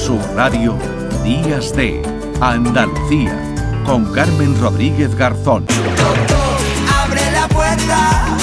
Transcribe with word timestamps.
Sur 0.00 0.20
Radio, 0.34 0.78
Días 1.22 1.76
de 1.76 2.00
Andalucía, 2.40 3.38
con 3.84 4.10
Carmen 4.12 4.58
Rodríguez 4.58 5.14
Garzón. 5.14 5.66
abre 7.02 7.30
la 7.32 7.46
puerta, 7.48 8.38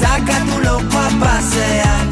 saca 0.00 0.38
tu 0.44 0.60
loco 0.60 0.96
a 0.96 1.10
pasear, 1.18 2.09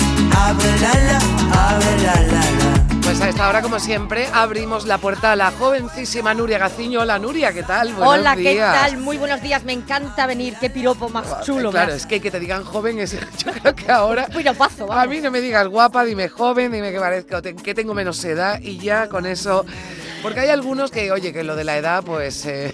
Pues 3.19 3.27
a 3.27 3.31
esta 3.31 3.49
hora, 3.49 3.62
como 3.62 3.81
siempre, 3.81 4.29
abrimos 4.33 4.87
la 4.87 4.99
puerta 4.99 5.33
a 5.33 5.37
la 5.37 5.51
jovencísima 5.51 6.35
Nuria 6.35 6.56
Gaciño. 6.59 7.01
Hola 7.01 7.19
Nuria, 7.19 7.53
¿qué 7.53 7.65
tal? 7.65 7.92
Buenos 7.92 8.15
Hola, 8.15 8.37
¿qué 8.37 8.56
tal? 8.56 8.99
Muy 8.99 9.17
buenos 9.17 9.42
días, 9.42 9.65
me 9.65 9.72
encanta 9.72 10.24
venir. 10.24 10.54
Qué 10.60 10.71
piropo 10.71 11.09
más 11.09 11.45
chulo. 11.45 11.73
Claro, 11.73 11.95
más. 11.95 12.03
es 12.03 12.06
que 12.06 12.21
que 12.21 12.31
te 12.31 12.38
digan 12.38 12.63
joven 12.63 13.01
es. 13.01 13.19
Yo 13.45 13.51
creo 13.51 13.74
que 13.74 13.91
ahora. 13.91 14.28
Piropazo, 14.28 14.87
vamos. 14.87 15.03
A 15.03 15.09
mí 15.09 15.21
no 15.21 15.33
me 15.33 15.41
digas 15.41 15.67
guapa, 15.67 16.05
dime 16.05 16.28
joven, 16.28 16.70
dime 16.70 16.92
que 16.92 17.01
parezco 17.01 17.42
que 17.42 17.74
tengo 17.74 17.92
menos 17.92 18.24
edad 18.24 18.60
y 18.60 18.78
ya 18.78 19.09
con 19.09 19.27
eso. 19.27 19.66
Porque 20.23 20.38
hay 20.38 20.50
algunos 20.50 20.92
que, 20.92 21.10
oye, 21.10 21.32
que 21.32 21.42
lo 21.42 21.56
de 21.56 21.64
la 21.64 21.77
edad, 21.77 22.05
pues. 22.05 22.46
eh, 22.46 22.73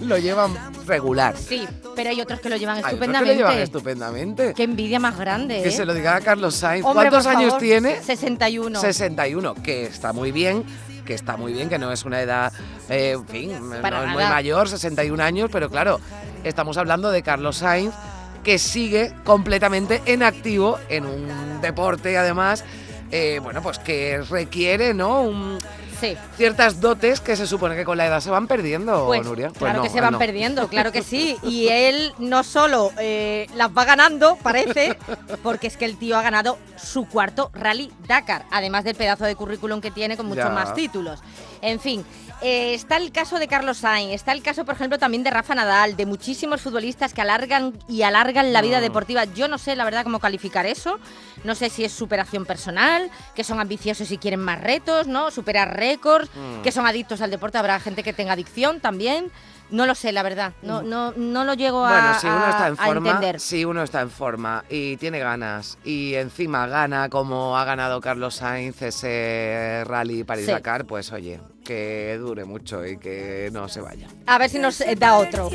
lo 0.00 0.18
llevan 0.18 0.54
regular. 0.86 1.36
Sí, 1.36 1.66
pero 1.96 2.10
hay 2.10 2.20
otros 2.20 2.40
que 2.40 2.48
lo 2.48 2.56
llevan 2.56 2.76
Hay 2.76 2.80
otros 2.82 2.90
que 2.98 3.04
estupendamente. 3.04 3.34
lo 3.34 3.38
llevan 3.50 3.58
estupendamente. 3.62 4.54
Qué 4.54 4.62
envidia 4.64 5.00
más 5.00 5.18
grande. 5.18 5.62
Que 5.62 5.68
¿eh? 5.68 5.72
se 5.72 5.84
lo 5.84 5.94
diga 5.94 6.16
a 6.16 6.20
Carlos 6.20 6.54
Sainz. 6.54 6.84
Hombre, 6.84 7.08
¿Cuántos 7.08 7.26
años 7.26 7.50
favor, 7.50 7.60
tiene? 7.60 8.02
61. 8.02 8.80
61, 8.80 9.54
que 9.62 9.84
está 9.84 10.12
muy 10.12 10.32
bien, 10.32 10.64
que 11.04 11.14
está 11.14 11.36
muy 11.36 11.52
bien, 11.52 11.68
que 11.68 11.78
no 11.78 11.90
es 11.92 12.04
una 12.04 12.20
edad, 12.22 12.52
eh, 12.88 13.12
en 13.12 13.26
fin, 13.26 13.52
Para 13.82 14.00
no 14.00 14.06
es 14.08 14.12
muy 14.12 14.24
mayor, 14.24 14.68
61 14.68 15.22
años, 15.22 15.48
pero 15.52 15.68
claro, 15.70 16.00
estamos 16.44 16.76
hablando 16.76 17.10
de 17.10 17.22
Carlos 17.22 17.56
Sainz, 17.56 17.94
que 18.44 18.58
sigue 18.58 19.12
completamente 19.24 20.02
en 20.06 20.22
activo 20.22 20.78
en 20.88 21.06
un 21.06 21.60
deporte, 21.60 22.16
además, 22.16 22.64
eh, 23.10 23.40
bueno, 23.42 23.62
pues 23.62 23.78
que 23.78 24.22
requiere, 24.30 24.94
¿no? 24.94 25.22
Un- 25.22 25.58
Sí. 26.00 26.16
ciertas 26.36 26.80
dotes 26.80 27.20
que 27.20 27.34
se 27.36 27.46
supone 27.46 27.74
que 27.74 27.84
con 27.84 27.98
la 27.98 28.06
edad 28.06 28.20
se 28.20 28.30
van 28.30 28.46
perdiendo, 28.46 29.06
Pues, 29.06 29.24
Nuria. 29.24 29.48
Pues 29.48 29.58
claro 29.58 29.78
no, 29.78 29.82
que 29.82 29.88
se 29.90 30.00
van 30.00 30.12
no. 30.12 30.18
perdiendo, 30.18 30.68
claro 30.68 30.92
que 30.92 31.02
sí. 31.02 31.36
Y 31.42 31.68
él 31.68 32.12
no 32.18 32.44
solo 32.44 32.92
eh, 32.98 33.46
las 33.54 33.70
va 33.76 33.84
ganando, 33.84 34.36
parece, 34.42 34.96
porque 35.42 35.66
es 35.66 35.76
que 35.76 35.84
el 35.84 35.98
tío 35.98 36.16
ha 36.16 36.22
ganado 36.22 36.58
su 36.76 37.06
cuarto 37.08 37.50
Rally 37.52 37.90
Dakar, 38.06 38.44
además 38.50 38.84
del 38.84 38.94
pedazo 38.94 39.24
de 39.24 39.34
currículum 39.34 39.80
que 39.80 39.90
tiene 39.90 40.16
con 40.16 40.26
muchos 40.26 40.44
Ya. 40.44 40.50
más 40.50 40.74
títulos. 40.74 41.20
En 41.62 41.80
fin, 41.80 42.04
eh, 42.40 42.74
está 42.74 42.96
el 42.96 43.10
caso 43.12 43.38
de 43.38 43.48
Carlos 43.48 43.78
Sainz, 43.78 44.12
está 44.12 44.32
el 44.32 44.42
caso, 44.42 44.64
por 44.64 44.74
ejemplo, 44.74 44.98
también 44.98 45.24
de 45.24 45.30
Rafa 45.30 45.54
Nadal, 45.54 45.96
de 45.96 46.06
muchísimos 46.06 46.60
futbolistas 46.60 47.12
que 47.12 47.20
alargan 47.20 47.74
y 47.88 48.02
alargan 48.02 48.52
la 48.52 48.60
Mm. 48.60 48.64
vida 48.64 48.80
deportiva. 48.80 49.24
Yo 49.24 49.48
no 49.48 49.58
sé, 49.58 49.74
la 49.76 49.84
verdad, 49.84 50.04
cómo 50.04 50.20
calificar 50.20 50.64
eso. 50.66 50.98
No 51.44 51.54
sé 51.54 51.68
si 51.70 51.84
es 51.84 51.92
superación 51.92 52.46
personal, 52.46 53.10
que 53.34 53.44
son 53.44 53.60
ambiciosos 53.60 54.10
y 54.10 54.18
quieren 54.18 54.40
más 54.40 54.60
retos, 54.60 55.06
¿no? 55.06 55.30
Superar 55.30 55.76
récords, 55.76 56.30
Mm. 56.34 56.62
que 56.62 56.72
son 56.72 56.86
adictos 56.86 57.20
al 57.20 57.30
deporte. 57.30 57.58
Habrá 57.58 57.80
gente 57.80 58.02
que 58.02 58.12
tenga 58.12 58.32
adicción 58.34 58.80
también. 58.80 59.30
No 59.70 59.84
lo 59.86 59.94
sé, 59.94 60.12
la 60.12 60.22
verdad. 60.22 60.52
No, 60.62 60.82
no, 60.82 61.12
no 61.16 61.44
lo 61.44 61.54
llego 61.54 61.84
a, 61.84 61.88
Mm. 61.88 61.92
Bueno, 61.92 62.20
si 62.20 62.26
uno 62.26 62.44
a- 62.46 62.50
está 62.50 62.66
en 62.68 62.72
a 62.74 62.76
forma, 62.86 63.10
entender. 63.10 63.40
si 63.40 63.64
uno 63.64 63.82
está 63.82 64.00
en 64.00 64.10
forma 64.10 64.64
y 64.70 64.96
tiene 64.96 65.18
ganas 65.18 65.78
y 65.84 66.14
encima 66.14 66.66
gana 66.66 67.08
como 67.08 67.56
ha 67.58 67.64
ganado 67.64 68.00
Carlos 68.00 68.36
Sainz 68.36 68.80
ese 68.82 69.84
rally 69.86 70.24
París-Dakar, 70.24 70.84
pues 70.86 71.12
oye, 71.12 71.40
que 71.64 72.16
dure 72.18 72.44
mucho 72.44 72.86
y 72.86 72.96
que 72.98 73.50
no 73.52 73.68
se 73.68 73.80
vaya. 73.80 74.08
A 74.26 74.38
ver 74.38 74.48
si 74.48 74.58
nos 74.58 74.80
eh, 74.80 74.94
da 74.96 75.16
otro. 75.18 75.50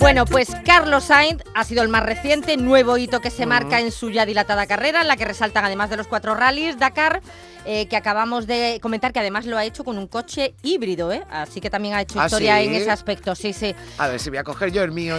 Bueno, 0.00 0.24
pues 0.24 0.48
Carlos 0.64 1.04
Sainz 1.04 1.42
ha 1.54 1.62
sido 1.62 1.82
el 1.82 1.88
más 1.90 2.02
reciente, 2.02 2.56
nuevo 2.56 2.96
hito 2.96 3.20
que 3.20 3.30
se 3.30 3.44
marca 3.44 3.80
en 3.80 3.92
su 3.92 4.10
ya 4.10 4.24
dilatada 4.24 4.66
carrera, 4.66 5.02
en 5.02 5.08
la 5.08 5.16
que 5.16 5.26
resaltan 5.26 5.64
además 5.64 5.90
de 5.90 5.98
los 5.98 6.06
cuatro 6.06 6.34
rallies 6.34 6.78
Dakar, 6.78 7.20
eh, 7.66 7.86
que 7.86 7.96
acabamos 7.96 8.46
de 8.46 8.78
comentar 8.80 9.12
que 9.12 9.20
además 9.20 9.44
lo 9.44 9.58
ha 9.58 9.64
hecho 9.64 9.84
con 9.84 9.98
un 9.98 10.06
coche 10.06 10.54
híbrido, 10.62 11.12
¿eh? 11.12 11.22
Así 11.30 11.60
que 11.60 11.68
también 11.68 11.94
ha 11.94 12.00
hecho 12.00 12.18
¿Ah, 12.18 12.24
historia 12.24 12.58
sí? 12.58 12.64
en 12.64 12.74
ese 12.76 12.90
aspecto, 12.90 13.34
sí, 13.34 13.52
sí. 13.52 13.74
A 13.98 14.08
ver 14.08 14.18
si 14.18 14.30
voy 14.30 14.38
a 14.38 14.44
coger 14.44 14.72
yo 14.72 14.82
el 14.82 14.90
mío. 14.90 15.18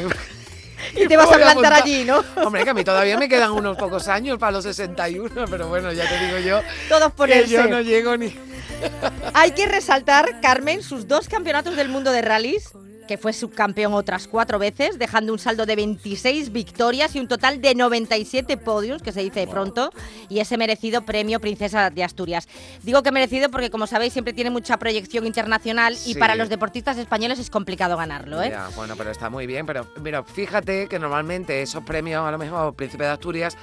Y 0.95 1.07
te 1.07 1.15
vas 1.15 1.31
a 1.31 1.37
plantar 1.37 1.73
allí, 1.73 2.03
¿no? 2.03 2.23
Hombre, 2.43 2.63
que 2.63 2.71
a 2.71 2.73
mí 2.73 2.83
todavía 2.83 3.17
me 3.17 3.29
quedan 3.29 3.51
unos 3.51 3.77
pocos 3.77 4.07
años 4.07 4.39
para 4.39 4.53
los 4.53 4.63
61, 4.63 5.45
pero 5.47 5.69
bueno, 5.69 5.93
ya 5.93 6.09
te 6.09 6.25
digo 6.25 6.39
yo 6.39 6.59
Todos 6.89 7.11
que 7.11 7.17
ponerse. 7.17 7.53
yo 7.53 7.67
no 7.67 7.81
llego 7.81 8.17
ni... 8.17 8.35
Hay 9.35 9.51
que 9.51 9.67
resaltar, 9.67 10.41
Carmen, 10.41 10.81
sus 10.81 11.07
dos 11.07 11.27
campeonatos 11.27 11.75
del 11.75 11.87
mundo 11.87 12.11
de 12.11 12.23
rallies, 12.23 12.71
que 13.11 13.17
fue 13.17 13.33
subcampeón 13.33 13.93
otras 13.93 14.25
cuatro 14.29 14.57
veces, 14.57 14.97
dejando 14.97 15.33
un 15.33 15.39
saldo 15.39 15.65
de 15.65 15.75
26 15.75 16.53
victorias 16.53 17.13
y 17.13 17.19
un 17.19 17.27
total 17.27 17.59
de 17.59 17.75
97 17.75 18.55
podios, 18.55 19.01
que 19.01 19.11
se 19.11 19.21
dice 19.21 19.45
pronto, 19.47 19.91
y 20.29 20.39
ese 20.39 20.55
merecido 20.55 21.01
premio 21.01 21.41
Princesa 21.41 21.89
de 21.89 22.05
Asturias. 22.05 22.47
Digo 22.83 23.03
que 23.03 23.11
merecido 23.11 23.51
porque, 23.51 23.69
como 23.69 23.85
sabéis, 23.85 24.13
siempre 24.13 24.31
tiene 24.31 24.49
mucha 24.49 24.77
proyección 24.77 25.27
internacional 25.27 25.97
y 26.05 26.15
para 26.15 26.35
los 26.35 26.47
deportistas 26.47 26.97
españoles 26.97 27.37
es 27.39 27.49
complicado 27.49 27.97
ganarlo, 27.97 28.41
¿eh? 28.41 28.51
Ya, 28.51 28.69
bueno, 28.77 28.95
pero 28.95 29.11
está 29.11 29.29
muy 29.29 29.45
bien. 29.45 29.65
Pero 29.65 29.85
mira, 30.01 30.23
fíjate 30.23 30.87
que 30.87 30.97
normalmente 30.97 31.61
esos 31.61 31.83
premios, 31.83 32.25
a 32.25 32.31
lo 32.31 32.37
mejor 32.37 32.73
Príncipe 32.75 33.03
de 33.03 33.09
Asturias, 33.09 33.57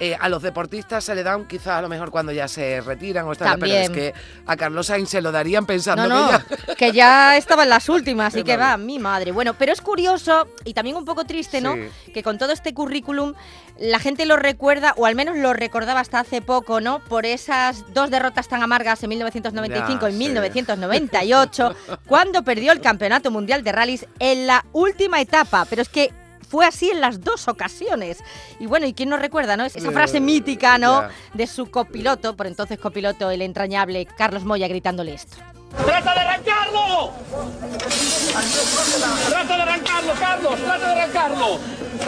eh, 0.00 0.16
a 0.18 0.30
los 0.30 0.42
deportistas 0.42 1.04
se 1.04 1.14
le 1.14 1.22
dan 1.22 1.46
quizás 1.46 1.74
a 1.74 1.82
lo 1.82 1.88
mejor 1.90 2.10
cuando 2.10 2.32
ya 2.32 2.48
se 2.48 2.80
retiran 2.80 3.26
o 3.26 3.32
está 3.32 3.56
pero 3.60 3.74
es 3.74 3.90
que 3.90 4.14
a 4.46 4.56
Carlos 4.56 4.86
Sainz 4.86 5.10
se 5.10 5.20
lo 5.20 5.30
darían 5.30 5.66
pensando 5.66 6.08
No, 6.08 6.32
no, 6.32 6.38
que 6.38 6.46
ya. 6.66 6.74
que 6.76 6.92
ya 6.92 7.36
estaban 7.36 7.68
las 7.68 7.86
últimas, 7.90 8.34
así 8.34 8.42
que 8.42 8.56
va, 8.56 8.78
mi 8.78 8.98
madre. 8.98 9.30
Bueno, 9.32 9.54
pero 9.58 9.72
es 9.72 9.82
curioso 9.82 10.48
y 10.64 10.72
también 10.72 10.96
un 10.96 11.04
poco 11.04 11.24
triste, 11.24 11.60
¿no? 11.60 11.74
Sí. 11.74 12.12
Que 12.12 12.22
con 12.22 12.38
todo 12.38 12.52
este 12.52 12.72
currículum 12.72 13.34
la 13.78 13.98
gente 13.98 14.26
lo 14.26 14.36
recuerda, 14.36 14.94
o 14.96 15.06
al 15.06 15.14
menos 15.14 15.36
lo 15.36 15.52
recordaba 15.52 16.00
hasta 16.00 16.20
hace 16.20 16.42
poco, 16.42 16.80
¿no? 16.80 17.00
Por 17.00 17.26
esas 17.26 17.92
dos 17.92 18.10
derrotas 18.10 18.48
tan 18.48 18.62
amargas 18.62 19.02
en 19.02 19.10
1995 19.10 20.00
Ya, 20.00 20.08
y 20.08 20.12
sí. 20.12 20.18
1998, 20.18 21.74
cuando 22.06 22.42
perdió 22.42 22.72
el 22.72 22.80
Campeonato 22.80 23.30
Mundial 23.30 23.62
de 23.64 23.72
Rallys 23.72 24.06
en 24.18 24.46
la 24.46 24.64
última 24.72 25.20
etapa. 25.20 25.66
Pero 25.68 25.82
es 25.82 25.88
que 25.88 26.10
fue 26.50 26.66
así 26.66 26.90
en 26.90 27.00
las 27.00 27.20
dos 27.20 27.46
ocasiones. 27.46 28.18
Y 28.58 28.66
bueno, 28.66 28.84
¿y 28.86 28.92
quién 28.92 29.08
nos 29.08 29.20
recuerda, 29.20 29.56
no? 29.56 29.64
Esa 29.64 29.92
frase 29.92 30.16
Eh, 30.16 30.20
mítica, 30.20 30.78
¿no? 30.78 31.04
De 31.32 31.46
su 31.46 31.70
copiloto, 31.70 32.34
por 32.36 32.48
entonces 32.48 32.78
copiloto, 32.78 33.30
el 33.30 33.40
entrañable 33.42 34.04
Carlos 34.04 34.44
Moya, 34.44 34.66
gritándole 34.66 35.14
esto. 35.14 35.36
¡Trata 35.86 36.12
de 36.14 36.20
arrancarlo! 36.20 37.12
¡Trata 39.28 39.56
de 39.56 39.62
arrancarlo, 39.62 40.12
Carlos! 40.18 40.54
¡Trata 40.60 40.78
de 40.94 41.00
arrancarlo! 41.00 41.58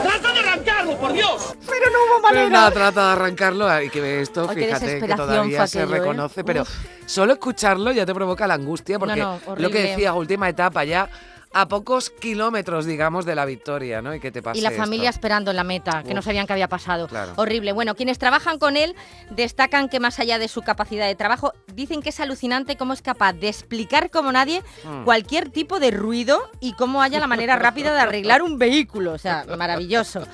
¡Trata 0.03 0.33
de 0.33 0.39
arrancarlo, 0.41 0.97
por 0.99 1.13
Dios! 1.13 1.55
Pero 1.65 1.87
no 1.93 1.99
hubo 2.19 2.29
Pero 2.29 2.51
nada, 2.51 2.71
trata 2.73 3.07
de 3.07 3.13
arrancarlo. 3.13 3.69
Hay 3.69 3.89
que 3.89 4.01
ver 4.01 4.19
esto, 4.19 4.47
Ay, 4.49 4.57
qué 4.57 4.65
fíjate 4.65 4.81
que 4.81 4.93
desesperación 4.93 5.29
todavía 5.29 5.67
se 5.69 5.79
aquello, 5.79 5.95
¿eh? 5.95 5.99
reconoce, 6.01 6.43
pero 6.43 6.63
Uf. 6.63 6.71
solo 7.07 7.35
escucharlo 7.35 7.93
ya 7.93 8.05
te 8.05 8.13
provoca 8.13 8.47
la 8.49 8.55
angustia, 8.55 8.99
porque 8.99 9.21
no, 9.21 9.39
lo 9.57 9.71
que 9.71 9.83
decías, 9.83 10.13
última 10.15 10.49
etapa 10.49 10.83
ya 10.83 11.09
a 11.55 11.69
pocos 11.69 12.11
kilómetros, 12.11 12.87
digamos, 12.87 13.25
de 13.27 13.35
la 13.35 13.45
victoria, 13.45 14.01
¿no? 14.03 14.15
Y 14.15 14.21
que 14.21 14.31
te 14.33 14.43
pase 14.43 14.59
Y 14.59 14.63
la 14.63 14.71
esto. 14.71 14.83
familia 14.83 15.11
esperando 15.11 15.51
en 15.51 15.57
la 15.57 15.65
meta, 15.65 16.03
que 16.03 16.15
no 16.15 16.23
sabían 16.23 16.47
qué 16.47 16.53
había 16.55 16.69
pasado. 16.69 17.09
Claro. 17.09 17.33
Horrible. 17.37 17.73
Bueno, 17.73 17.95
quienes 17.95 18.19
trabajan 18.19 18.59
con 18.59 18.77
él 18.77 18.95
destacan 19.31 19.89
que 19.89 20.01
más 20.01 20.19
allá 20.19 20.39
de 20.39 20.49
su 20.49 20.63
capacidad 20.63 21.07
de 21.07 21.15
trabajo, 21.15 21.53
dicen 21.75 22.03
que 22.03 22.09
es 22.11 22.21
alucinante 22.21 22.77
cómo 22.77 22.93
es 22.93 23.03
capaz 23.03 23.33
de 23.35 23.49
explicar 23.49 24.11
como 24.11 24.33
nadie 24.33 24.63
Mm. 24.85 25.05
cualquier 25.05 25.51
tipo 25.51 25.79
de 25.81 25.91
ruido 25.91 26.51
y 26.61 26.73
cómo 26.75 27.03
haya 27.03 27.19
la 27.21 27.27
manera 27.27 27.57
rápida 27.57 27.93
de 27.95 28.01
arreglar 28.01 28.43
un 28.43 28.59
vehículo. 28.59 29.13
O 29.13 29.19
sea, 29.19 29.45
maravilloso. 29.59 30.27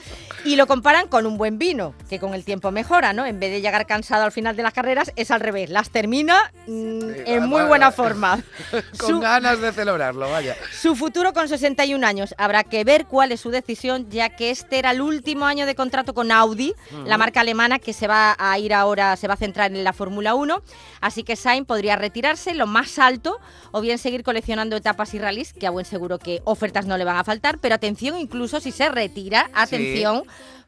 Y 0.44 0.56
lo 0.56 0.66
comparan 0.66 1.08
con 1.08 1.26
un 1.26 1.36
buen 1.36 1.58
vino, 1.58 1.94
que 2.08 2.18
con 2.20 2.32
el 2.34 2.44
tiempo 2.44 2.70
mejora, 2.70 3.12
¿no? 3.12 3.26
En 3.26 3.40
vez 3.40 3.50
de 3.50 3.60
llegar 3.60 3.86
cansado 3.86 4.24
al 4.24 4.32
final 4.32 4.54
de 4.56 4.62
las 4.62 4.72
carreras, 4.72 5.12
es 5.16 5.30
al 5.30 5.40
revés. 5.40 5.68
Las 5.70 5.90
termina 5.90 6.52
mm, 6.66 7.00
en 7.26 7.46
muy 7.46 7.62
buena 7.64 7.90
forma. 7.90 8.38
Con 8.98 9.08
Su- 9.10 9.20
ganas 9.20 9.60
de 9.60 9.72
celebrarlo, 9.72 10.30
vaya. 10.30 10.56
Su 10.72 10.94
futuro 11.08 11.32
con 11.32 11.48
61 11.48 12.06
años. 12.06 12.34
Habrá 12.36 12.64
que 12.64 12.84
ver 12.84 13.06
cuál 13.06 13.32
es 13.32 13.40
su 13.40 13.48
decisión, 13.48 14.10
ya 14.10 14.28
que 14.28 14.50
este 14.50 14.78
era 14.78 14.90
el 14.90 15.00
último 15.00 15.46
año 15.46 15.64
de 15.64 15.74
contrato 15.74 16.12
con 16.12 16.30
Audi, 16.30 16.74
la 17.06 17.16
marca 17.16 17.40
alemana 17.40 17.78
que 17.78 17.94
se 17.94 18.06
va 18.06 18.36
a 18.38 18.58
ir 18.58 18.74
ahora, 18.74 19.16
se 19.16 19.26
va 19.26 19.32
a 19.32 19.38
centrar 19.38 19.72
en 19.72 19.84
la 19.84 19.94
Fórmula 19.94 20.34
1. 20.34 20.62
Así 21.00 21.22
que 21.22 21.34
Sainz 21.34 21.66
podría 21.66 21.96
retirarse 21.96 22.52
lo 22.52 22.66
más 22.66 22.98
alto 22.98 23.40
o 23.70 23.80
bien 23.80 23.96
seguir 23.96 24.22
coleccionando 24.22 24.76
etapas 24.76 25.14
y 25.14 25.18
rallies, 25.18 25.54
que 25.54 25.66
a 25.66 25.70
buen 25.70 25.86
seguro 25.86 26.18
que 26.18 26.42
ofertas 26.44 26.84
no 26.84 26.98
le 26.98 27.04
van 27.04 27.16
a 27.16 27.24
faltar. 27.24 27.56
Pero 27.58 27.74
atención, 27.74 28.18
incluso 28.18 28.60
si 28.60 28.70
se 28.70 28.90
retira, 28.90 29.48
atención, 29.54 30.24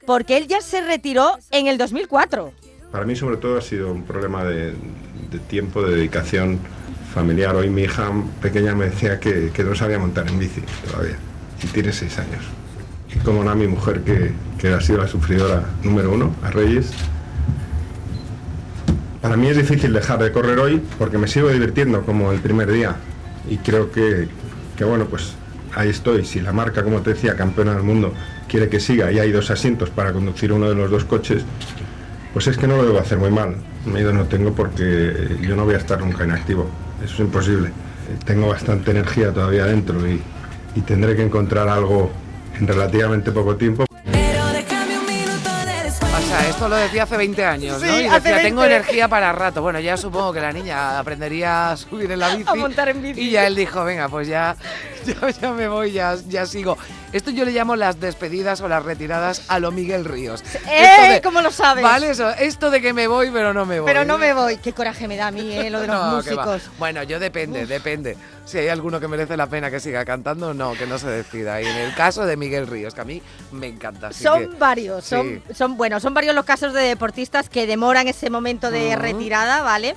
porque 0.06 0.38
él 0.38 0.48
ya 0.48 0.62
se 0.62 0.80
retiró 0.80 1.36
en 1.50 1.66
el 1.66 1.76
2004. 1.76 2.50
Para 2.90 3.04
mí 3.04 3.14
sobre 3.14 3.36
todo 3.36 3.58
ha 3.58 3.62
sido 3.62 3.92
un 3.92 4.04
problema 4.04 4.42
de, 4.44 4.72
de 5.30 5.38
tiempo, 5.50 5.82
de 5.82 5.96
dedicación 5.96 6.60
familiar. 7.14 7.54
Hoy 7.56 7.70
mi 7.70 7.82
hija 7.82 8.10
pequeña 8.40 8.74
me 8.74 8.86
decía 8.86 9.20
que, 9.20 9.50
que 9.52 9.64
no 9.64 9.74
sabía 9.74 9.98
montar 9.98 10.28
en 10.28 10.38
bici 10.38 10.62
todavía 10.86 11.16
y 11.62 11.66
tiene 11.68 11.92
seis 11.92 12.18
años. 12.18 12.42
Y 13.14 13.18
como 13.18 13.42
no 13.44 13.54
mi 13.54 13.66
mujer 13.66 14.00
que, 14.02 14.32
que 14.58 14.72
ha 14.72 14.80
sido 14.80 14.98
la 14.98 15.08
sufridora 15.08 15.64
número 15.82 16.12
uno, 16.12 16.34
a 16.42 16.50
Reyes. 16.50 16.92
Para 19.20 19.36
mí 19.36 19.48
es 19.48 19.56
difícil 19.56 19.92
dejar 19.92 20.22
de 20.22 20.32
correr 20.32 20.58
hoy 20.58 20.82
porque 20.98 21.18
me 21.18 21.28
sigo 21.28 21.48
divirtiendo 21.50 22.02
como 22.06 22.32
el 22.32 22.40
primer 22.40 22.72
día 22.72 22.96
y 23.48 23.58
creo 23.58 23.90
que, 23.90 24.28
que 24.76 24.84
bueno 24.84 25.06
pues 25.06 25.34
ahí 25.74 25.90
estoy. 25.90 26.24
Si 26.24 26.40
la 26.40 26.52
marca, 26.52 26.82
como 26.82 27.02
te 27.02 27.10
decía, 27.10 27.36
campeona 27.36 27.74
del 27.74 27.82
mundo, 27.82 28.14
quiere 28.48 28.68
que 28.68 28.80
siga 28.80 29.12
y 29.12 29.18
hay 29.18 29.30
dos 29.32 29.50
asientos 29.50 29.90
para 29.90 30.12
conducir 30.12 30.52
uno 30.52 30.68
de 30.68 30.74
los 30.74 30.90
dos 30.90 31.04
coches, 31.04 31.44
Pues 32.32 32.46
es 32.46 32.56
que 32.56 32.66
no 32.68 32.76
lo 32.76 32.84
debo 32.84 32.98
hacer 32.98 33.18
muy 33.18 33.30
mal. 33.30 33.56
Miedo 33.86 34.12
no 34.12 34.24
tengo 34.26 34.52
porque 34.54 35.36
yo 35.40 35.56
no 35.56 35.64
voy 35.64 35.74
a 35.74 35.78
estar 35.78 36.00
nunca 36.00 36.24
inactivo. 36.24 36.70
Eso 37.04 37.14
es 37.14 37.20
imposible. 37.20 37.70
Tengo 38.24 38.48
bastante 38.48 38.90
energía 38.90 39.32
todavía 39.32 39.64
dentro 39.66 40.06
y, 40.08 40.20
y 40.74 40.80
tendré 40.82 41.16
que 41.16 41.22
encontrar 41.22 41.68
algo 41.68 42.10
en 42.58 42.66
relativamente 42.66 43.30
poco 43.32 43.56
tiempo. 43.56 43.84
Pero 44.10 44.46
déjame 44.48 44.98
un 44.98 45.06
minuto 45.06 45.50
de 45.64 45.84
después. 45.84 46.12
O 46.12 46.20
sea, 46.28 46.48
esto 46.48 46.68
lo 46.68 46.76
decía 46.76 47.04
hace 47.04 47.16
20 47.16 47.44
años, 47.44 47.80
¿no? 47.82 48.00
Y 48.00 48.02
decía, 48.08 48.42
tengo 48.42 48.62
20. 48.62 48.66
energía 48.76 49.08
para 49.08 49.32
rato. 49.32 49.62
Bueno, 49.62 49.80
ya 49.80 49.96
supongo 49.96 50.32
que 50.32 50.40
la 50.40 50.52
niña 50.52 50.98
aprendería 50.98 51.70
a 51.70 51.76
subir 51.76 52.10
en 52.10 52.18
la 52.18 52.34
bici. 52.36 52.50
A 52.50 52.54
montar 52.54 52.88
en 52.88 53.00
bici. 53.02 53.20
Y 53.20 53.30
ya 53.30 53.46
él 53.46 53.54
dijo, 53.54 53.84
venga, 53.84 54.08
pues 54.08 54.28
ya, 54.28 54.56
ya, 55.20 55.30
ya 55.30 55.52
me 55.52 55.68
voy, 55.68 55.92
ya, 55.92 56.16
ya 56.28 56.46
sigo. 56.46 56.76
Esto 57.12 57.30
yo 57.30 57.44
le 57.44 57.50
llamo 57.52 57.74
las 57.76 57.98
despedidas 58.00 58.60
o 58.60 58.68
las 58.68 58.84
retiradas 58.84 59.42
a 59.48 59.58
lo 59.58 59.72
Miguel 59.72 60.04
Ríos. 60.04 60.42
¡Eh! 60.68 61.14
de- 61.14 61.20
¿Cómo 61.22 61.40
lo 61.40 61.50
sabes? 61.50 61.82
Vale, 61.82 62.10
eso, 62.10 62.30
esto 62.30 62.70
de 62.70 62.80
que 62.80 62.92
me 62.92 63.06
voy, 63.08 63.30
pero 63.30 63.52
no 63.52 63.66
me 63.66 63.80
voy. 63.80 63.86
Pero 63.90 64.04
no 64.04 64.18
me 64.18 64.32
voy. 64.32 64.56
Qué 64.58 64.72
coraje 64.72 65.08
me 65.08 65.16
da 65.16 65.28
a 65.28 65.30
mí, 65.30 65.52
¿eh? 65.52 65.70
Lo 65.70 65.80
de 65.80 65.86
los 65.88 65.96
No, 65.96 66.16
músicos. 66.16 66.62
Bueno, 66.78 67.02
yo 67.02 67.18
depende, 67.18 67.66
depende. 67.66 68.16
Si 68.44 68.58
hay 68.58 68.68
alguno 68.68 68.98
que 69.00 69.08
merece 69.08 69.36
la 69.36 69.46
pena 69.46 69.70
que 69.70 69.80
siga 69.80 70.04
cantando, 70.04 70.54
no, 70.54 70.72
que 70.74 70.86
no 70.86 70.98
se 70.98 71.08
decida. 71.08 71.60
Y 71.62 71.66
en 71.66 71.76
el 71.76 71.94
caso 71.94 72.26
de 72.26 72.36
Miguel 72.36 72.66
Ríos, 72.66 72.94
que 72.94 73.00
a 73.00 73.04
mí 73.04 73.22
me 73.52 73.66
encanta. 73.66 74.08
así 74.08 74.24
Son 74.24 74.48
que- 74.50 74.56
varios, 74.56 75.04
sí. 75.04 75.10
son, 75.10 75.42
son 75.54 75.76
bueno, 75.76 76.00
son 76.00 76.14
varios 76.14 76.34
los 76.34 76.44
casos 76.44 76.72
de 76.74 76.80
deportistas 76.82 77.48
que 77.48 77.66
demoran 77.66 78.08
ese 78.08 78.30
momento 78.30 78.70
de 78.70 78.96
retirada, 78.96 79.62
¿vale? 79.62 79.94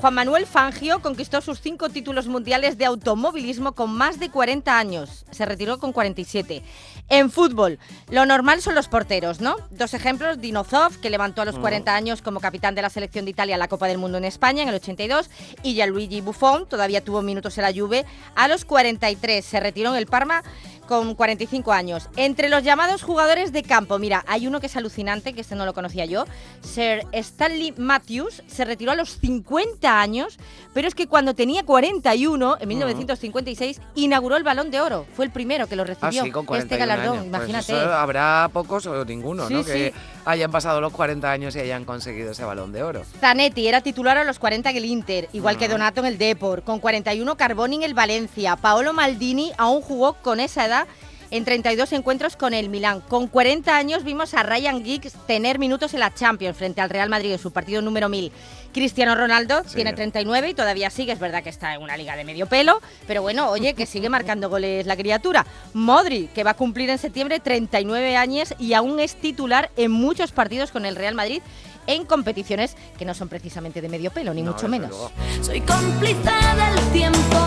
Juan 0.00 0.14
Manuel 0.14 0.46
Fangio 0.46 1.02
conquistó 1.02 1.42
sus 1.42 1.60
cinco 1.60 1.90
títulos 1.90 2.26
mundiales 2.26 2.78
de 2.78 2.86
automovilismo 2.86 3.72
con 3.72 3.92
más 3.92 4.18
de 4.18 4.30
40 4.30 4.78
años. 4.78 5.26
Se 5.30 5.44
retiró 5.44 5.78
con 5.78 5.92
47. 5.92 6.62
En 7.10 7.30
fútbol, 7.30 7.78
lo 8.08 8.24
normal 8.24 8.62
son 8.62 8.74
los 8.74 8.88
porteros, 8.88 9.42
¿no? 9.42 9.56
Dos 9.70 9.92
ejemplos, 9.92 10.40
Dinozov, 10.40 10.98
que 11.00 11.10
levantó 11.10 11.42
a 11.42 11.44
los 11.44 11.58
40 11.58 11.94
años 11.94 12.22
como 12.22 12.40
capitán 12.40 12.74
de 12.74 12.80
la 12.80 12.88
selección 12.88 13.26
de 13.26 13.32
Italia 13.32 13.56
a 13.56 13.58
la 13.58 13.68
Copa 13.68 13.88
del 13.88 13.98
Mundo 13.98 14.16
en 14.16 14.24
España 14.24 14.62
en 14.62 14.70
el 14.70 14.76
82, 14.76 15.28
y 15.62 15.74
Gianluigi 15.74 16.22
Buffon, 16.22 16.66
todavía 16.66 17.04
tuvo 17.04 17.20
minutos 17.20 17.58
en 17.58 17.64
la 17.64 17.72
Juve, 17.74 18.06
a 18.36 18.48
los 18.48 18.64
43. 18.64 19.44
Se 19.44 19.60
retiró 19.60 19.90
en 19.90 19.96
el 19.96 20.06
Parma 20.06 20.42
con 20.90 21.14
45 21.14 21.70
años. 21.72 22.08
Entre 22.16 22.48
los 22.48 22.64
llamados 22.64 23.04
jugadores 23.04 23.52
de 23.52 23.62
campo, 23.62 24.00
mira, 24.00 24.24
hay 24.26 24.48
uno 24.48 24.58
que 24.58 24.66
es 24.66 24.76
alucinante, 24.76 25.32
que 25.34 25.40
este 25.42 25.54
no 25.54 25.64
lo 25.64 25.72
conocía 25.72 26.04
yo. 26.04 26.24
Sir 26.62 27.06
Stanley 27.12 27.72
Matthews 27.76 28.42
se 28.48 28.64
retiró 28.64 28.90
a 28.90 28.96
los 28.96 29.10
50 29.20 30.00
años, 30.00 30.36
pero 30.74 30.88
es 30.88 30.96
que 30.96 31.06
cuando 31.06 31.34
tenía 31.34 31.62
41, 31.62 32.56
en 32.60 32.68
1956, 32.68 33.80
inauguró 33.94 34.36
el 34.36 34.42
Balón 34.42 34.72
de 34.72 34.80
Oro. 34.80 35.06
Fue 35.14 35.24
el 35.24 35.30
primero 35.30 35.68
que 35.68 35.76
lo 35.76 35.84
Ah, 35.84 35.86
recibió, 35.86 36.24
sí, 36.24 36.30
con 36.32 36.42
este 36.56 36.76
41 36.76 36.78
galardón, 36.86 37.18
años. 37.18 37.28
Pues 37.30 37.48
imagínate. 37.48 37.72
eso 37.84 37.92
habrá 37.94 38.50
pocos 38.52 38.84
o 38.86 39.04
ninguno, 39.04 39.48
¿no? 39.48 39.58
Sí, 39.62 39.64
Que 39.70 39.92
sí. 39.94 40.19
Hayan 40.24 40.50
pasado 40.50 40.80
los 40.80 40.92
40 40.92 41.30
años 41.30 41.56
y 41.56 41.60
hayan 41.60 41.84
conseguido 41.84 42.32
ese 42.32 42.44
balón 42.44 42.72
de 42.72 42.82
oro. 42.82 43.02
Zanetti 43.20 43.66
era 43.68 43.80
titular 43.80 44.18
a 44.18 44.24
los 44.24 44.38
40 44.38 44.70
en 44.70 44.76
el 44.76 44.84
Inter, 44.84 45.28
igual 45.32 45.56
que 45.56 45.64
Ah. 45.66 45.68
Donato 45.68 46.00
en 46.00 46.06
el 46.06 46.18
Depor, 46.18 46.62
con 46.62 46.78
41 46.80 47.36
Carboni 47.36 47.76
en 47.76 47.82
el 47.84 47.94
Valencia, 47.94 48.56
Paolo 48.56 48.92
Maldini 48.92 49.52
aún 49.58 49.80
jugó 49.82 50.14
con 50.14 50.40
esa 50.40 50.66
edad 50.66 50.86
en 51.30 51.44
32 51.44 51.92
encuentros 51.92 52.36
con 52.36 52.54
el 52.54 52.68
Milán. 52.68 53.00
Con 53.02 53.28
40 53.28 53.76
años 53.76 54.04
vimos 54.04 54.34
a 54.34 54.42
Ryan 54.42 54.84
Giggs 54.84 55.12
tener 55.26 55.58
minutos 55.58 55.94
en 55.94 56.00
la 56.00 56.12
Champions 56.14 56.56
frente 56.56 56.80
al 56.80 56.90
Real 56.90 57.08
Madrid 57.08 57.32
en 57.32 57.38
su 57.38 57.52
partido 57.52 57.82
número 57.82 58.08
1000. 58.08 58.32
Cristiano 58.72 59.14
Ronaldo 59.14 59.62
Sí. 59.66 59.74
tiene 59.76 59.92
39 59.92 60.50
y 60.50 60.54
todavía 60.54 60.90
sigue, 60.90 61.12
es 61.12 61.18
verdad 61.18 61.42
que 61.42 61.48
está 61.50 61.74
en 61.74 61.82
una 61.82 61.96
liga 61.96 62.14
de 62.16 62.24
medio 62.24 62.46
pelo, 62.46 62.80
pero 63.06 63.20
bueno, 63.22 63.48
oye, 63.50 63.74
que 63.74 63.84
sigue 63.86 64.08
marcando 64.08 64.48
goles 64.48 64.86
la 64.86 64.96
criatura. 64.96 65.44
Modri, 65.74 66.28
que 66.34 66.44
va 66.44 66.52
a 66.52 66.54
cumplir 66.54 66.88
en 66.90 66.98
septiembre 66.98 67.40
39 67.40 68.16
años 68.16 68.54
y 68.58 68.74
aún 68.74 69.00
es 69.00 69.16
titular 69.16 69.70
en 69.76 69.90
muchos 69.90 70.30
partidos 70.32 70.70
con 70.70 70.86
el 70.86 70.94
Real 70.96 71.14
Madrid 71.14 71.42
en 71.86 72.04
competiciones 72.04 72.76
que 72.98 73.04
no 73.04 73.14
son 73.14 73.28
precisamente 73.28 73.80
de 73.80 73.88
medio 73.88 74.12
pelo, 74.12 74.32
ni 74.34 74.42
No, 74.42 74.52
mucho 74.52 74.68
menos. 74.68 74.90
luego. 74.90 75.10
Soy 75.42 75.60
cómplice 75.62 76.14
del 76.20 76.92
tiempo, 76.92 77.38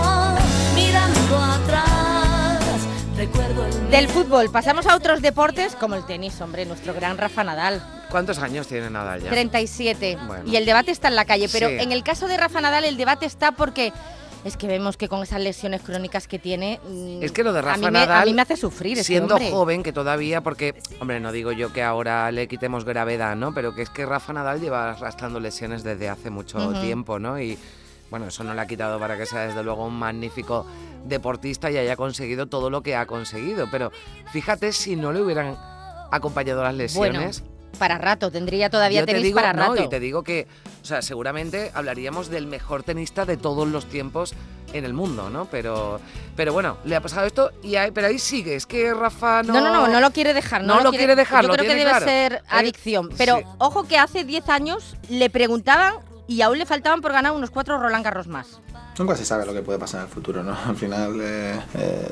mirando 0.75 1.38
atrás. 1.38 2.23
Del 3.94 4.07
fútbol 4.07 4.50
pasamos 4.50 4.88
a 4.88 4.95
otros 4.95 5.22
deportes 5.22 5.75
como 5.75 5.94
el 5.94 6.04
tenis, 6.04 6.42
hombre, 6.42 6.66
nuestro 6.66 6.95
gran 6.95 7.16
Rafa 7.16 7.44
Nadal, 7.44 7.80
¿Cuántos 8.10 8.40
años 8.40 8.66
tiene 8.68 8.90
Nadal 8.90 9.22
ya? 9.22 9.30
37. 9.30 10.18
Bueno. 10.25 10.44
Y 10.50 10.56
el 10.56 10.66
debate 10.66 10.90
está 10.90 11.10
en 11.10 11.16
la 11.16 11.25
calle, 11.25 11.48
pero 11.51 11.69
Sí. 11.69 11.75
en 11.80 11.92
el 11.92 12.04
caso 12.04 12.28
de 12.28 12.36
Rafa 12.38 12.60
Nadal 12.60 12.86
el 12.86 12.98
debate 12.98 13.28
está 13.28 13.51
porque 13.51 13.94
es 14.44 14.57
que 14.57 14.66
vemos 14.66 14.98
que 14.98 15.07
con 15.07 15.22
esas 15.22 15.42
lesiones 15.42 15.84
crónicas 15.84 16.28
que 16.28 16.40
tiene, 16.40 16.80
mm, 16.88 17.22
Es 17.22 17.31
que 17.31 17.44
lo 17.44 17.54
de 17.54 17.62
Rafa 17.62 17.75
a 17.75 17.78
mí, 17.78 17.86
me, 17.86 17.92
Nadal, 17.92 18.24
a 18.24 18.25
mí 18.25 18.34
me 18.34 18.42
hace 18.42 18.57
sufrir 18.57 18.94
este 18.98 19.04
Siendo 19.06 19.36
hombre. 19.36 19.51
joven, 19.51 19.84
que 19.84 19.94
todavía, 19.94 20.42
porque, 20.42 20.74
hombre, 21.00 21.19
no 21.19 21.31
digo 21.31 21.51
yo 21.51 21.72
que 21.72 21.84
ahora 21.84 22.31
le 22.31 22.48
quitemos 22.48 22.86
gravedad, 22.86 23.36
¿no? 23.36 23.54
Pero 23.54 23.75
que 23.75 23.84
es 23.84 23.92
que 23.92 24.07
Rafa 24.07 24.34
Nadal 24.34 24.60
lleva 24.60 24.92
arrastrando 24.92 25.39
lesiones 25.39 25.84
desde 25.84 26.10
hace 26.10 26.31
mucho 26.31 26.57
Ujú. 26.57 26.81
tiempo, 26.81 27.19
¿no? 27.19 27.39
Y 27.39 27.57
bueno, 28.13 28.27
eso 28.27 28.44
no 28.44 28.54
le 28.54 28.62
ha 28.62 28.68
quitado 28.68 29.00
para 29.00 29.18
que 29.18 29.25
sea 29.25 29.48
desde 29.48 29.63
luego 29.63 29.88
un 29.88 29.98
magnífico 29.98 30.68
deportista 31.04 31.71
y 31.71 31.77
haya 31.77 31.95
conseguido 31.95 32.45
todo 32.45 32.69
lo 32.69 32.83
que 32.83 32.95
ha 32.95 33.07
conseguido. 33.07 33.68
Pero 33.71 33.92
fíjate 34.31 34.71
si 34.71 34.95
no 34.95 35.12
le 35.12 35.19
hubieran 35.19 35.57
acompañado 36.12 36.62
las 36.62 36.74
Bueno, 36.94 37.13
lesiones. 37.21 37.44
Para 37.80 37.98
rato, 37.98 38.30
tendría 38.30 38.69
todavía 38.69 39.00
Yo 39.00 39.06
te 39.07 39.13
tenis 39.13 39.25
digo, 39.30 39.38
para 39.38 39.51
no, 39.54 39.69
rato. 39.71 39.81
y 39.83 39.89
te 39.89 40.00
digo 40.00 40.21
que, 40.21 40.45
o 40.83 40.86
sea, 40.86 41.01
seguramente 41.01 41.71
hablaríamos 41.74 42.30
del 42.30 42.45
mejor 42.45 42.83
tenista 42.83 43.25
de 43.25 43.36
todos 43.36 43.68
los 43.68 43.88
tiempos 43.88 44.36
en 44.74 44.86
el 44.86 44.94
mundo, 44.94 45.31
¿no? 45.31 45.45
Pero, 45.45 46.00
pero 46.36 46.54
bueno, 46.54 46.77
le 46.86 46.95
ha 46.95 47.01
pasado 47.01 47.25
esto 47.25 47.50
y 47.63 47.77
ahí, 47.77 47.89
pero 47.89 48.06
ahí 48.06 48.19
sigue. 48.19 48.54
Es 48.54 48.68
que 48.68 48.94
Rafa 48.94 49.42
no. 49.42 49.54
No, 49.54 49.62
no, 49.62 49.74
no, 49.74 49.88
no 49.88 50.00
lo 50.01 50.12
quiere 50.12 50.36
dejar. 50.36 50.63
No, 50.63 50.75
No 50.75 50.81
lo 50.83 50.92
quiere 50.92 51.15
dejar, 51.15 51.42
Yo 51.42 51.48
lo 51.48 51.56
creo 51.56 51.65
que 51.68 51.75
debe 51.75 51.89
claro. 51.89 52.06
ser 52.06 52.33
Eh, 52.33 52.42
adicción. 52.48 53.10
Pero 53.18 53.38
sí. 53.39 53.44
ojo 53.57 53.88
que 53.88 53.98
hace 53.98 54.24
10 54.24 54.50
años 54.50 54.95
le 55.10 55.31
preguntaban 55.31 55.95
y 56.28 56.42
aún 56.42 56.58
le 56.58 56.66
faltaban 56.66 57.02
por 57.02 57.12
ganar 57.12 57.34
unos 57.34 57.52
cuatro 57.52 57.78
Roland 57.78 58.04
Garros 58.04 58.28
más. 58.28 58.62
Nunca 58.98 59.16
se 59.16 59.25
sabe 59.25 59.45
lo 59.45 59.54
que 59.54 59.62
puede 59.62 59.80
pasar 59.80 60.01
en 60.01 60.07
el 60.07 60.13
futuro, 60.13 60.44
¿no? 60.44 60.56
Al 60.68 60.75
final, 60.75 61.19
eh, 61.19 61.60
eh, 61.75 62.07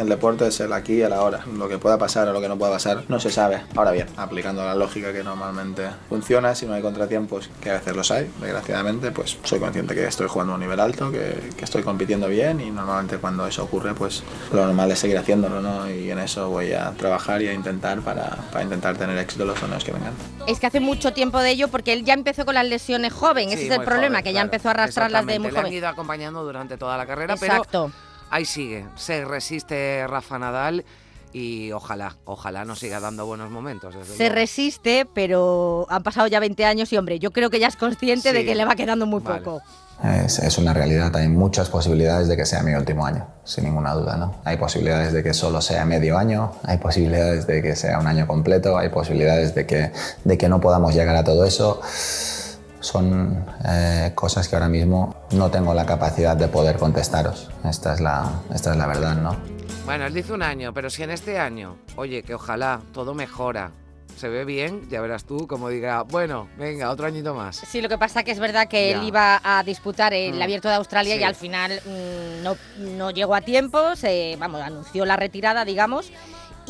el 0.00 0.08
deporte 0.08 0.46
es 0.46 0.60
el 0.60 0.72
aquí 0.72 0.94
y 0.94 1.02
el 1.02 1.12
ahora. 1.12 1.44
Lo 1.56 1.68
que 1.68 1.78
pueda 1.78 1.98
pasar 1.98 2.28
o 2.28 2.32
lo 2.32 2.40
que 2.40 2.48
no 2.48 2.56
pueda 2.56 2.72
pasar 2.72 3.04
no 3.08 3.18
se 3.18 3.30
sabe. 3.30 3.62
Ahora 3.74 3.90
bien, 3.90 4.06
aplicando 4.16 4.64
la 4.64 4.74
lógica 4.74 5.12
que 5.12 5.24
normalmente 5.24 5.88
funciona, 6.08 6.54
si 6.54 6.66
no 6.66 6.74
hay 6.74 6.82
contratiempos, 6.82 7.50
que 7.60 7.70
a 7.70 7.74
veces 7.74 7.96
los 7.96 8.10
hay, 8.10 8.30
desgraciadamente, 8.40 9.10
pues 9.10 9.38
soy 9.42 9.58
consciente 9.58 9.94
que 9.94 10.04
estoy 10.06 10.28
jugando 10.28 10.52
a 10.52 10.56
un 10.56 10.60
nivel 10.60 10.78
alto, 10.78 11.10
que, 11.10 11.50
que 11.56 11.64
estoy 11.64 11.82
compitiendo 11.82 12.28
bien 12.28 12.60
y 12.60 12.70
normalmente 12.70 13.18
cuando 13.18 13.46
eso 13.46 13.64
ocurre, 13.64 13.94
pues 13.94 14.22
lo 14.52 14.64
normal 14.64 14.90
es 14.92 15.00
seguir 15.00 15.18
haciéndolo, 15.18 15.60
¿no? 15.60 15.90
Y 15.90 16.10
en 16.10 16.18
eso 16.20 16.48
voy 16.48 16.72
a 16.72 16.90
trabajar 16.92 17.42
y 17.42 17.48
a 17.48 17.52
intentar 17.52 18.00
para, 18.00 18.36
para 18.52 18.62
intentar 18.62 18.96
tener 18.96 19.18
éxito 19.18 19.44
los 19.44 19.58
torneos 19.58 19.82
que 19.84 19.92
vengan. 19.92 20.12
Es 20.46 20.60
que 20.60 20.66
hace 20.66 20.80
mucho 20.80 21.12
tiempo 21.12 21.40
de 21.40 21.50
ello 21.50 21.68
porque 21.68 21.92
él 21.92 22.04
ya 22.04 22.14
empezó 22.14 22.44
con 22.44 22.54
las 22.54 22.66
lesiones 22.66 23.12
joven. 23.12 23.48
Sí, 23.48 23.54
Ese 23.54 23.66
es 23.66 23.72
el 23.72 23.84
problema, 23.84 24.18
joven, 24.18 24.24
que 24.24 24.30
ya 24.32 24.40
claro. 24.40 24.46
empezó 24.46 24.68
a 24.68 24.70
arrastrarlas 24.72 25.26
de 25.26 25.38
muy 25.38 25.50
joven. 25.50 25.80
Acompañando 26.20 26.44
durante 26.44 26.76
toda 26.76 26.96
la 26.96 27.06
carrera, 27.06 27.34
Exacto. 27.34 27.90
pero 27.92 28.26
ahí 28.30 28.44
sigue. 28.44 28.86
Se 28.96 29.24
resiste 29.24 30.06
Rafa 30.06 30.38
Nadal 30.38 30.84
y 31.32 31.72
ojalá, 31.72 32.16
ojalá 32.24 32.64
nos 32.64 32.80
siga 32.80 33.00
dando 33.00 33.24
buenos 33.26 33.50
momentos. 33.50 33.94
desde 33.94 34.12
Se 34.14 34.18
luego. 34.24 34.34
resiste, 34.34 35.06
pero 35.14 35.86
han 35.88 36.02
pasado 36.02 36.26
ya 36.26 36.40
20 36.40 36.64
años 36.64 36.92
y 36.92 36.96
hombre, 36.98 37.18
yo 37.18 37.30
creo 37.30 37.48
que 37.50 37.58
ya 37.60 37.68
es 37.68 37.76
consciente 37.76 38.32
de 38.32 38.40
Sí. 38.40 38.46
que 38.46 38.54
le 38.54 38.64
va 38.64 38.74
quedando 38.74 39.06
muy 39.06 39.20
Vale. 39.20 39.40
poco. 39.40 39.62
Es, 40.02 40.38
es 40.38 40.56
una 40.56 40.72
realidad, 40.72 41.14
hay 41.14 41.28
muchas 41.28 41.68
posibilidades 41.68 42.26
de 42.26 42.34
que 42.36 42.46
sea 42.46 42.62
mi 42.62 42.72
último 42.74 43.04
año, 43.04 43.26
sin 43.44 43.64
ninguna 43.64 43.92
duda. 43.92 44.16
¿no? 44.16 44.34
Hay 44.44 44.56
posibilidades 44.56 45.12
de 45.12 45.22
que 45.22 45.34
solo 45.34 45.60
sea 45.60 45.84
medio 45.84 46.16
año, 46.16 46.52
hay 46.64 46.78
posibilidades 46.78 47.46
de 47.46 47.60
que 47.62 47.76
sea 47.76 47.98
un 47.98 48.06
año 48.06 48.26
completo, 48.26 48.78
hay 48.78 48.88
posibilidades 48.88 49.54
de 49.54 49.66
que, 49.66 49.92
de 50.24 50.38
que 50.38 50.48
no 50.48 50.58
podamos 50.60 50.94
llegar 50.94 51.16
a 51.16 51.24
todo 51.24 51.44
eso. 51.44 51.80
Son 52.80 53.44
eh, 53.64 54.12
cosas 54.14 54.48
que 54.48 54.56
ahora 54.56 54.68
mismo 54.68 55.14
no 55.32 55.50
tengo 55.50 55.74
la 55.74 55.84
capacidad 55.86 56.36
de 56.36 56.48
poder 56.48 56.76
contestaros. 56.78 57.48
Esta 57.64 57.94
es 57.94 58.00
la, 58.00 58.30
esta 58.54 58.70
es 58.72 58.76
la 58.76 58.86
verdad, 58.86 59.16
¿no? 59.16 59.36
Bueno, 59.84 60.06
él 60.06 60.14
dice 60.14 60.32
un 60.32 60.42
año, 60.42 60.72
pero 60.72 60.88
si 60.90 61.02
en 61.02 61.10
este 61.10 61.38
año, 61.38 61.76
oye, 61.96 62.22
que 62.22 62.34
ojalá 62.34 62.80
todo 62.92 63.12
mejora, 63.14 63.72
se 64.16 64.28
ve 64.28 64.44
bien, 64.44 64.88
ya 64.90 65.00
verás 65.00 65.24
tú 65.24 65.46
como 65.46 65.68
diga, 65.70 66.02
bueno, 66.02 66.48
venga, 66.58 66.90
otro 66.90 67.06
añito 67.06 67.34
más. 67.34 67.56
Sí, 67.56 67.80
lo 67.80 67.88
que 67.88 67.96
pasa 67.98 68.22
que 68.22 68.30
es 68.32 68.38
verdad 68.38 68.68
que 68.68 68.90
Ya. 68.90 68.96
él 68.98 69.04
iba 69.06 69.40
a 69.42 69.62
disputar 69.62 70.12
el 70.12 70.38
Mm. 70.38 70.42
Abierto 70.42 70.68
de 70.68 70.74
Australia 70.74 71.14
Sí. 71.14 71.20
y 71.20 71.24
al 71.24 71.34
final 71.34 71.80
mm, 71.86 72.42
no, 72.42 72.56
no 72.96 73.10
llegó 73.10 73.34
a 73.34 73.40
tiempo, 73.40 73.96
se, 73.96 74.36
vamos, 74.38 74.60
anunció 74.60 75.04
la 75.06 75.16
retirada, 75.16 75.64
digamos. 75.64 76.12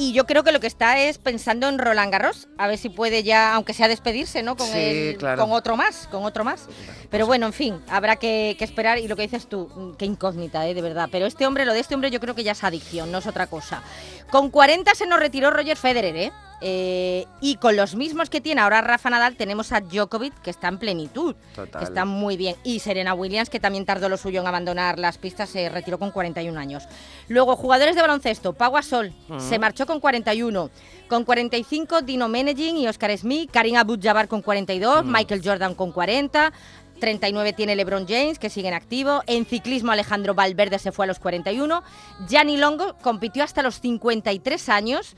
Y 0.00 0.14
yo 0.14 0.24
creo 0.24 0.42
que 0.42 0.50
lo 0.50 0.60
que 0.60 0.66
está 0.66 0.98
es 0.98 1.18
pensando 1.18 1.68
en 1.68 1.78
Roland 1.78 2.10
Garros, 2.10 2.48
a 2.56 2.66
ver 2.66 2.78
si 2.78 2.88
puede 2.88 3.22
ya, 3.22 3.52
aunque 3.54 3.74
sea 3.74 3.86
despedirse, 3.86 4.42
¿no? 4.42 4.56
Con, 4.56 4.66
Sí, 4.66 4.78
el- 4.78 5.16
claro. 5.18 5.42
con 5.42 5.52
otro 5.52 5.76
más, 5.76 6.08
con 6.10 6.24
otro 6.24 6.42
más. 6.42 6.68
Pero 7.10 7.26
bueno, 7.26 7.44
en 7.44 7.52
fin, 7.52 7.82
habrá 7.86 8.16
que, 8.16 8.56
que 8.58 8.64
esperar. 8.64 8.98
Y 8.98 9.08
lo 9.08 9.14
que 9.16 9.22
dices 9.22 9.46
tú, 9.46 9.68
mm, 9.76 9.96
qué 9.98 10.06
incógnita, 10.06 10.66
¿eh? 10.66 10.72
de 10.72 10.80
verdad. 10.80 11.10
Pero 11.12 11.26
este 11.26 11.46
hombre, 11.46 11.66
lo 11.66 11.74
de 11.74 11.80
este 11.80 11.94
hombre, 11.94 12.10
yo 12.10 12.18
creo 12.18 12.34
que 12.34 12.44
ya 12.44 12.52
es 12.52 12.64
adicción, 12.64 13.12
no 13.12 13.18
es 13.18 13.26
otra 13.26 13.46
cosa. 13.46 13.82
Con 14.30 14.48
40 14.48 14.94
se 14.94 15.06
nos 15.06 15.20
retiró 15.20 15.50
Roger 15.50 15.76
Federer, 15.76 16.16
¿eh? 16.16 16.32
Eh, 16.60 17.26
y 17.40 17.56
con 17.56 17.76
los 17.76 17.94
mismos 17.94 18.28
que 18.28 18.40
tiene 18.40 18.60
ahora 18.60 18.80
Rafa 18.80 19.08
Nadal, 19.10 19.36
tenemos 19.36 19.72
a 19.72 19.80
Djokovic, 19.80 20.34
que 20.42 20.50
está 20.50 20.68
en 20.68 20.78
plenitud, 20.78 21.34
Total. 21.54 21.80
que 21.80 21.84
está 21.84 22.04
muy 22.04 22.36
bien. 22.36 22.56
Y 22.64 22.80
Serena 22.80 23.14
Williams, 23.14 23.48
que 23.48 23.60
también 23.60 23.86
tardó 23.86 24.08
lo 24.08 24.16
suyo 24.16 24.40
en 24.40 24.46
abandonar 24.46 24.98
las 24.98 25.18
pistas, 25.18 25.48
se 25.48 25.68
retiró 25.68 25.98
con 25.98 26.10
41 26.10 26.58
años. 26.58 26.84
Luego, 27.28 27.56
jugadores 27.56 27.94
de 27.96 28.02
baloncesto, 28.02 28.52
Pau 28.52 28.72
Gasol, 28.72 29.12
se 29.38 29.58
marchó 29.58 29.86
con 29.86 30.00
41. 30.00 30.70
Con 31.08 31.24
45, 31.24 32.02
Dino 32.02 32.28
Menegin 32.28 32.76
y 32.76 32.86
Oscar 32.86 33.16
Smith. 33.18 33.50
Karim 33.52 33.76
Abdul-Jabbar 33.76 34.28
con 34.28 34.42
42. 34.42 35.04
Michael 35.04 35.40
Jordan 35.44 35.74
con 35.74 35.90
40. 35.90 36.52
39 37.00 37.52
tiene 37.54 37.74
LeBron 37.74 38.06
James, 38.06 38.38
que 38.38 38.50
sigue 38.50 38.68
en 38.68 38.74
activo. 38.74 39.22
En 39.26 39.46
ciclismo, 39.46 39.90
Alejandro 39.90 40.34
Valverde 40.34 40.78
se 40.78 40.92
fue 40.92 41.06
a 41.06 41.08
los 41.08 41.18
41. 41.18 41.82
Gianni 42.28 42.56
Longo 42.56 42.96
compitió 43.02 43.42
hasta 43.42 43.62
los 43.62 43.80
53 43.80 44.68
años 44.68 45.14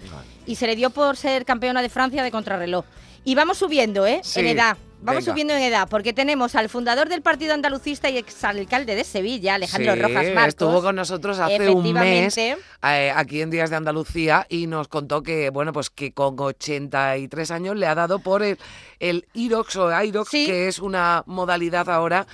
y 0.46 0.54
se 0.54 0.66
le 0.66 0.76
dio 0.76 0.90
por 0.90 1.16
ser 1.16 1.44
campeona 1.44 1.82
de 1.82 1.88
Francia 1.88 2.22
de 2.22 2.30
contrarreloj. 2.30 2.84
Y 3.24 3.34
vamos 3.34 3.58
subiendo, 3.58 4.06
¿eh? 4.06 4.20
Sí, 4.22 4.40
en 4.40 4.46
edad. 4.46 4.76
Vamos 5.02 5.22
venga. 5.24 5.32
subiendo 5.32 5.54
en 5.54 5.62
edad, 5.62 5.88
porque 5.88 6.12
tenemos 6.12 6.54
al 6.54 6.68
fundador 6.68 7.08
del 7.08 7.22
Partido 7.22 7.54
Andalucista 7.54 8.08
y 8.08 8.18
exalcalde 8.18 8.94
de 8.94 9.02
Sevilla, 9.04 9.54
Alejandro 9.56 9.94
Sí, 9.94 10.00
Rojas 10.00 10.26
Marcos. 10.34 10.48
estuvo 10.48 10.80
con 10.82 10.94
nosotros 10.96 11.38
hace 11.40 11.68
un 11.70 11.92
mes 11.92 12.38
eh, 12.38 12.56
aquí 13.14 13.40
en 13.42 13.50
Días 13.50 13.70
de 13.70 13.76
Andalucía 13.76 14.46
y 14.48 14.66
nos 14.68 14.88
contó 14.88 15.22
que, 15.22 15.50
bueno, 15.50 15.72
pues 15.72 15.90
que 15.90 16.12
con 16.12 16.38
83 16.38 17.50
años 17.50 17.76
le 17.76 17.86
ha 17.86 17.94
dado 17.94 18.20
por 18.20 18.42
el, 18.42 18.58
el 19.00 19.26
Irox 19.34 19.76
o 19.76 20.02
Irox, 20.02 20.30
Sí. 20.30 20.46
que 20.46 20.68
es 20.68 20.78
una 20.78 21.24
modalidad 21.26 21.88
ahora, 21.90 22.26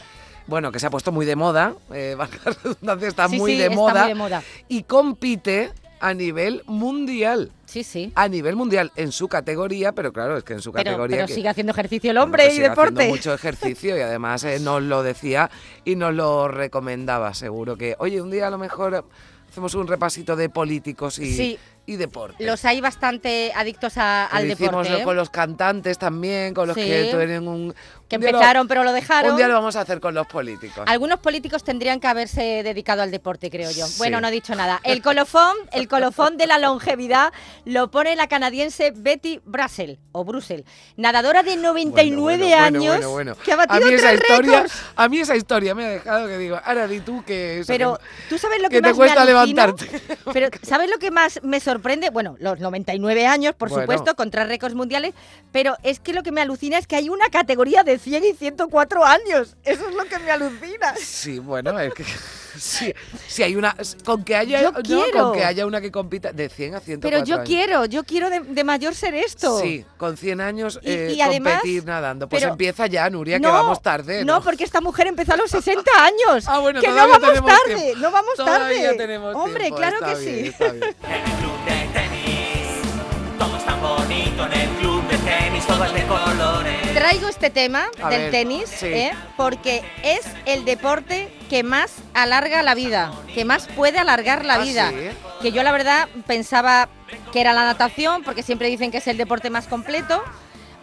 bueno, 0.46 0.70
que 0.72 0.78
se 0.78 0.86
ha 0.86 0.90
puesto 0.90 1.10
muy 1.12 1.24
de 1.26 1.36
moda, 1.36 1.74
eh, 1.92 2.16
está, 3.02 3.28
Sí, 3.28 3.38
muy, 3.38 3.52
sí, 3.52 3.58
de 3.58 3.64
está 3.64 3.74
moda, 3.76 4.00
muy 4.02 4.08
de 4.08 4.14
moda. 4.14 4.42
y 4.68 4.82
compite 4.82 5.72
a 6.00 6.14
nivel 6.14 6.62
mundial. 6.66 7.50
Sí, 7.66 7.82
sí. 7.84 8.12
A 8.14 8.28
nivel 8.28 8.56
mundial, 8.56 8.92
en 8.96 9.12
su 9.12 9.28
categoría, 9.28 9.92
pero 9.92 10.12
claro, 10.12 10.36
es 10.38 10.44
que 10.44 10.54
en 10.54 10.60
su 10.62 10.72
Pero, 10.72 10.84
categoría. 10.84 11.16
pero 11.18 11.26
que- 11.28 11.34
sigue 11.34 11.48
haciendo 11.48 11.72
ejercicio 11.72 12.10
el 12.10 12.18
hombre 12.18 12.44
que 12.44 12.48
y 12.48 12.52
sigue 12.52 12.66
haciendo 12.66 12.90
deporte. 12.92 13.08
mucho 13.08 13.34
ejercicio 13.34 13.96
y 13.96 14.00
además 14.00 14.44
eh, 14.44 14.58
nos 14.60 14.82
lo 14.82 15.02
decía 15.02 15.50
y 15.84 15.96
nos 15.96 16.14
lo 16.14 16.48
recomendaba 16.48 17.34
seguro 17.34 17.76
que, 17.76 17.94
oye, 17.98 18.20
un 18.22 18.30
día 18.30 18.46
a 18.46 18.50
lo 18.50 18.58
mejor 18.58 19.04
hacemos 19.50 19.74
un 19.74 19.86
repasito 19.86 20.36
de 20.36 20.48
políticos 20.48 21.18
y, 21.18 21.32
Sí. 21.34 21.58
Y 21.88 21.96
deporte. 21.96 22.44
Los 22.44 22.64
hay 22.66 22.80
bastante 22.82 23.50
adictos 23.56 23.96
a- 23.96 24.26
al 24.26 24.46
Lo 24.46 24.54
deporte. 24.54 25.00
¿eh? 25.00 25.02
con 25.02 25.16
los 25.16 25.30
cantantes 25.30 25.96
también, 25.98 26.52
con 26.52 26.68
los 26.68 26.74
Sí. 26.76 26.82
que 26.84 27.04
tienen 27.10 27.48
un... 27.48 27.74
Que 28.08 28.16
lo- 28.18 28.26
empezaron, 28.28 28.66
pero 28.68 28.84
lo 28.84 28.92
dejaron. 28.92 29.32
Un 29.32 29.36
día 29.36 29.48
lo 29.48 29.54
vamos 29.54 29.76
a 29.76 29.82
hacer 29.82 30.00
con 30.00 30.14
los 30.14 30.26
políticos. 30.26 30.84
Algunos 30.86 31.20
políticos 31.20 31.62
tendrían 31.62 32.00
que 32.00 32.06
haberse 32.06 32.62
dedicado 32.62 33.02
al 33.02 33.10
deporte, 33.10 33.50
creo 33.50 33.70
yo. 33.70 33.86
Sí. 33.86 33.94
Bueno, 33.98 34.18
no 34.20 34.28
he 34.28 34.30
dicho 34.30 34.54
nada. 34.54 34.80
El 34.82 35.02
colofón, 35.02 35.54
el 35.72 35.88
colofón 35.88 36.36
de 36.38 36.46
la 36.46 36.58
longevidad 36.58 37.32
lo 37.66 37.90
pone 37.90 38.16
la 38.16 38.26
canadiense 38.26 38.92
Betty 38.96 39.40
Brassel 39.44 39.98
o 40.12 40.24
Brussel, 40.24 40.64
nadadora 40.96 41.42
de 41.42 41.56
99 41.56 42.38
Bueno, 42.38 42.56
bueno, 42.56 42.64
años 42.64 42.96
bueno, 42.96 43.10
bueno. 43.10 43.36
que 43.44 43.52
ha 43.52 43.56
batido 43.56 43.86
a 43.86 43.88
mí 43.88 43.94
esa 43.94 44.14
historia, 44.14 44.52
récords. 44.52 44.82
A 44.96 45.08
mí 45.08 45.18
esa 45.20 45.36
historia 45.36 45.74
me 45.74 45.84
ha 45.84 45.88
dejado 45.90 46.26
que 46.28 46.38
digo, 46.38 46.58
ahora 46.64 46.86
di 46.88 47.00
tú 47.00 47.22
que... 47.26 47.60
eso, 47.60 47.66
Pero 47.68 47.98
que- 47.98 48.28
tú 48.30 48.38
sabes 48.38 48.62
lo 48.62 48.68
que, 48.70 48.76
que 48.76 48.82
te 48.82 48.88
más 48.88 48.96
cuesta 48.96 49.20
me 49.20 49.26
levantarte. 49.26 49.88
Pero 50.32 50.48
¿sabes 50.62 50.88
lo 50.90 50.98
que 50.98 51.10
más 51.10 51.40
me 51.42 51.60
sorprende? 51.60 51.77
Bueno, 52.12 52.36
los 52.40 52.58
99 52.60 53.26
años, 53.26 53.54
por 53.54 53.68
Bueno. 53.68 53.82
supuesto, 53.84 54.14
con 54.16 54.30
tres 54.30 54.48
récords 54.48 54.74
mundiales, 54.74 55.14
pero 55.52 55.76
es 55.82 56.00
que 56.00 56.12
lo 56.12 56.22
que 56.22 56.32
me 56.32 56.40
alucina 56.40 56.78
es 56.78 56.86
que 56.86 56.96
hay 56.96 57.08
una 57.08 57.28
categoría 57.30 57.82
de 57.84 57.98
100 57.98 58.24
y 58.24 58.32
104 58.34 59.04
años. 59.04 59.56
Eso 59.64 59.88
es 59.88 59.94
lo 59.94 60.04
que 60.04 60.18
me 60.18 60.30
alucina. 60.30 60.94
Sí, 60.96 61.38
bueno, 61.38 61.78
es 61.78 61.94
que 61.94 62.04
sí, 62.58 62.92
sí 63.26 63.42
hay 63.42 63.56
una 63.56 63.76
con 64.04 64.24
que 64.24 64.36
haya 64.36 64.62
Yo 64.62 64.72
no, 64.72 64.82
quiero. 64.82 65.22
con 65.24 65.32
que 65.34 65.44
haya 65.44 65.66
una 65.66 65.80
que 65.80 65.90
compita 65.92 66.32
de 66.32 66.48
100 66.48 66.74
a 66.74 66.80
104 66.80 67.00
Pero 67.10 67.24
yo 67.24 67.36
años. 67.36 67.48
quiero, 67.48 67.84
yo 67.86 68.04
quiero 68.04 68.30
de, 68.30 68.40
de 68.40 68.64
mayor 68.64 68.94
ser 68.94 69.14
esto. 69.14 69.60
Sí, 69.60 69.84
con 69.96 70.16
100 70.16 70.40
años 70.40 70.80
Y- 70.82 70.90
eh, 70.90 71.12
y 71.14 71.20
además- 71.20 71.54
competir 71.60 71.84
nadando. 71.84 72.28
Pues 72.28 72.42
pero- 72.42 72.52
empieza 72.52 72.86
ya, 72.86 73.08
Nuria, 73.10 73.38
que 73.40 73.46
vamos 73.46 73.80
tarde. 73.82 74.24
No, 74.24 74.42
porque 74.42 74.64
esta 74.64 74.80
mujer 74.80 75.06
empezó 75.06 75.34
a 75.34 75.36
los 75.36 75.50
60 75.50 75.90
años. 76.04 76.44
Ah, 76.48 76.58
bueno, 76.58 76.80
que 76.80 76.88
no 76.88 76.94
vamos 76.94 77.20
tarde, 77.20 77.74
tiempo. 77.74 77.98
no 78.00 78.10
vamos 78.10 78.34
Todavía 78.36 78.82
tarde. 78.86 78.96
tenemos 78.96 79.34
Hombre, 79.34 79.60
tiempo, 79.64 79.76
claro 79.76 79.98
que 80.00 80.14
bien, 80.16 80.52
sí. 80.54 81.47
Bonito 84.08 84.46
en 84.46 84.52
el 84.52 84.68
club 84.78 85.06
de 85.08 85.18
tenis, 85.18 85.66
todo 85.66 85.84
es 85.84 85.92
de 85.92 86.02
colores. 86.06 86.94
Traigo 86.94 87.28
este 87.28 87.50
tema 87.50 87.88
A 88.02 88.08
del 88.08 88.22
ver, 88.22 88.30
tenis 88.30 88.64
sí. 88.68 88.86
¿eh? 88.86 89.12
porque 89.36 89.82
es 90.02 90.22
el 90.46 90.64
deporte 90.64 91.30
que 91.50 91.62
más 91.62 91.92
alarga 92.14 92.62
la 92.62 92.74
vida, 92.74 93.12
que 93.34 93.44
más 93.44 93.66
puede 93.68 93.98
alargar 93.98 94.44
la 94.46 94.54
Ah, 94.54 94.58
vida. 94.58 94.90
¿sí? 94.90 94.96
Que 95.42 95.52
yo 95.52 95.62
la 95.62 95.72
verdad 95.72 96.08
pensaba 96.26 96.88
que 97.32 97.40
era 97.42 97.52
la 97.52 97.64
natación, 97.66 98.22
porque 98.24 98.42
siempre 98.42 98.68
dicen 98.68 98.90
que 98.90 98.98
es 98.98 99.06
el 99.08 99.18
deporte 99.18 99.50
más 99.50 99.66
completo, 99.66 100.22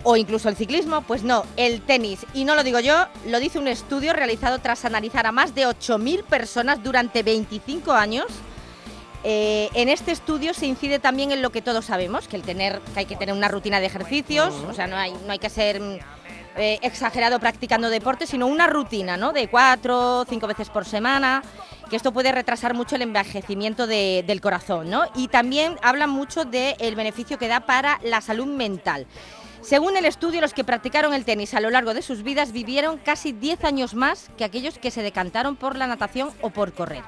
o 0.04 0.16
incluso 0.18 0.48
el 0.50 0.56
ciclismo, 0.56 1.02
pues 1.02 1.24
no, 1.24 1.44
el 1.58 1.82
tenis. 1.82 2.20
Y 2.36 2.46
no 2.46 2.54
lo 2.56 2.64
digo 2.64 2.80
yo, 2.80 3.08
lo 3.26 3.40
dice 3.40 3.58
un 3.58 3.68
estudio 3.68 4.14
realizado 4.14 4.60
tras 4.60 4.86
analizar 4.86 5.26
a 5.26 5.32
más 5.32 5.56
de 5.56 5.66
8.000 5.68 6.24
personas 6.26 6.84
durante 6.84 7.24
25 7.24 7.92
años. 7.92 8.28
Eh, 9.28 9.70
en 9.74 9.90
este 9.90 10.12
estudio 10.12 10.54
se 10.54 10.68
incide 10.68 11.00
también 11.00 11.32
en 11.32 11.42
lo 11.42 11.50
que 11.50 11.64
todos 11.64 11.86
sabemos, 11.86 12.28
que 12.28 12.36
hay 12.96 13.06
que 13.06 13.16
tener 13.16 13.34
una 13.34 13.48
rutina 13.48 13.80
de 13.80 13.88
ejercicios, 13.88 14.54
o 14.54 14.74
sea, 14.74 14.86
no 14.86 14.96
hay, 14.98 15.40
que 15.40 15.50
ser 15.50 15.82
mm, 15.82 15.98
eh, 16.58 16.78
exagerado 16.84 17.40
practicando 17.40 17.90
deporte, 17.90 18.28
sino 18.28 18.46
una 18.46 18.68
rutina, 18.68 19.18
¿no? 19.18 19.34
De 19.34 19.48
cuatro, 19.48 20.26
cinco 20.30 20.46
veces 20.46 20.70
por 20.70 20.86
semana, 20.86 21.42
que 21.90 21.96
esto 21.96 22.12
puede 22.12 22.32
retrasar 22.32 22.76
mucho 22.76 22.98
el 22.98 23.02
envejecimiento 23.02 23.88
de- 23.88 24.24
del 24.28 24.42
corazón, 24.42 24.92
¿no? 24.92 25.06
Y 25.16 25.28
también 25.28 25.78
hablan 25.82 26.12
mucho 26.12 26.46
del 26.46 26.96
beneficio 26.96 27.40
que 27.40 27.48
da 27.48 27.62
para 27.62 28.00
la 28.04 28.22
salud 28.22 28.46
mental. 28.46 29.08
Según 29.62 29.98
el 29.98 30.06
estudio, 30.06 30.40
los 30.42 30.54
que 30.54 30.64
practicaron 30.64 31.16
el 31.16 31.26
tenis 31.26 31.56
a 31.56 31.62
lo 31.62 31.72
largo 31.72 31.96
de 31.96 32.04
sus 32.04 32.22
vidas 32.22 32.52
vivieron 32.52 32.98
casi 33.00 33.32
10 33.32 33.64
años 33.64 33.96
más 33.96 34.30
que 34.38 34.44
aquellos 34.44 34.78
que 34.78 34.92
se 34.92 35.02
decantaron 35.02 35.56
por 35.56 35.76
la 35.76 35.88
natación 35.88 36.30
o 36.42 36.52
por 36.52 36.74
correr. 36.74 37.02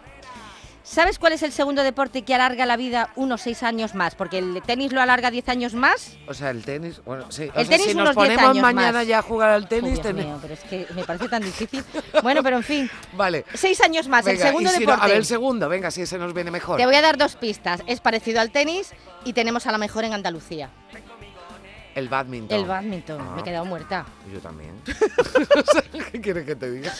¿Sabes 0.89 1.19
cuál 1.19 1.33
es 1.33 1.43
el 1.43 1.51
segundo 1.51 1.83
deporte 1.83 2.21
que 2.21 2.33
alarga 2.33 2.65
la 2.65 2.77
vida 2.77 3.09
unos 3.17 3.41
6 3.41 3.61
años 3.63 3.93
más? 3.93 4.15
Porque 4.15 4.37
el 4.37 4.61
tenis 4.65 4.93
lo 4.93 5.01
alarga 5.01 5.29
10 5.29 5.49
años 5.49 5.73
más. 5.73 6.15
O 6.29 6.33
sea, 6.33 6.49
el 6.49 6.63
tenis, 6.63 7.01
bueno, 7.05 7.29
sí. 7.29 7.43
o 7.53 7.59
El 7.59 7.67
sea, 7.67 7.77
tenis 7.77 7.87
si 7.87 7.93
nos 7.93 8.03
unos 8.11 8.15
10 8.15 8.15
ponemos 8.15 8.49
años 8.51 8.61
mañana 8.63 8.99
más. 8.99 9.07
ya 9.07 9.19
a 9.19 9.21
jugar 9.21 9.49
al 9.49 9.67
tenis, 9.67 9.91
Dios 9.95 10.01
ten- 10.01 10.15
mío, 10.15 10.39
pero 10.41 10.53
es 10.53 10.61
que 10.61 10.87
me 10.95 11.03
parece 11.03 11.27
tan 11.27 11.43
difícil. 11.43 11.83
Bueno, 12.23 12.41
pero 12.41 12.55
en 12.57 12.63
fin, 12.63 12.89
vale. 13.13 13.43
6 13.53 13.81
años 13.81 14.07
más, 14.07 14.23
Venga, 14.23 14.37
el 14.41 14.47
segundo 14.47 14.71
no- 14.71 14.79
deporte. 14.79 15.01
a 15.03 15.07
ver 15.07 15.17
el 15.17 15.25
segundo, 15.25 15.67
venga, 15.67 15.91
si 15.91 16.03
ese 16.03 16.17
nos 16.17 16.33
viene 16.33 16.51
mejor. 16.51 16.77
Te 16.77 16.85
voy 16.85 16.95
a 16.95 17.01
dar 17.01 17.17
dos 17.17 17.35
pistas. 17.35 17.81
Es 17.85 17.99
parecido 17.99 18.39
al 18.39 18.51
tenis 18.51 18.93
y 19.25 19.33
tenemos 19.33 19.67
a 19.67 19.73
la 19.73 19.77
mejor 19.77 20.05
en 20.05 20.13
Andalucía. 20.13 20.69
El 21.97 22.09
badminton. 22.09 22.59
El 22.59 22.65
badminton. 22.67 23.19
Ah. 23.19 23.31
Me 23.33 23.41
he 23.41 23.43
quedado 23.43 23.65
muerta. 23.65 24.05
Yo 24.31 24.39
también. 24.39 24.79
¿Qué 26.11 26.21
quieres 26.21 26.45
que 26.45 26.55
te 26.55 26.69
diga? 26.69 26.93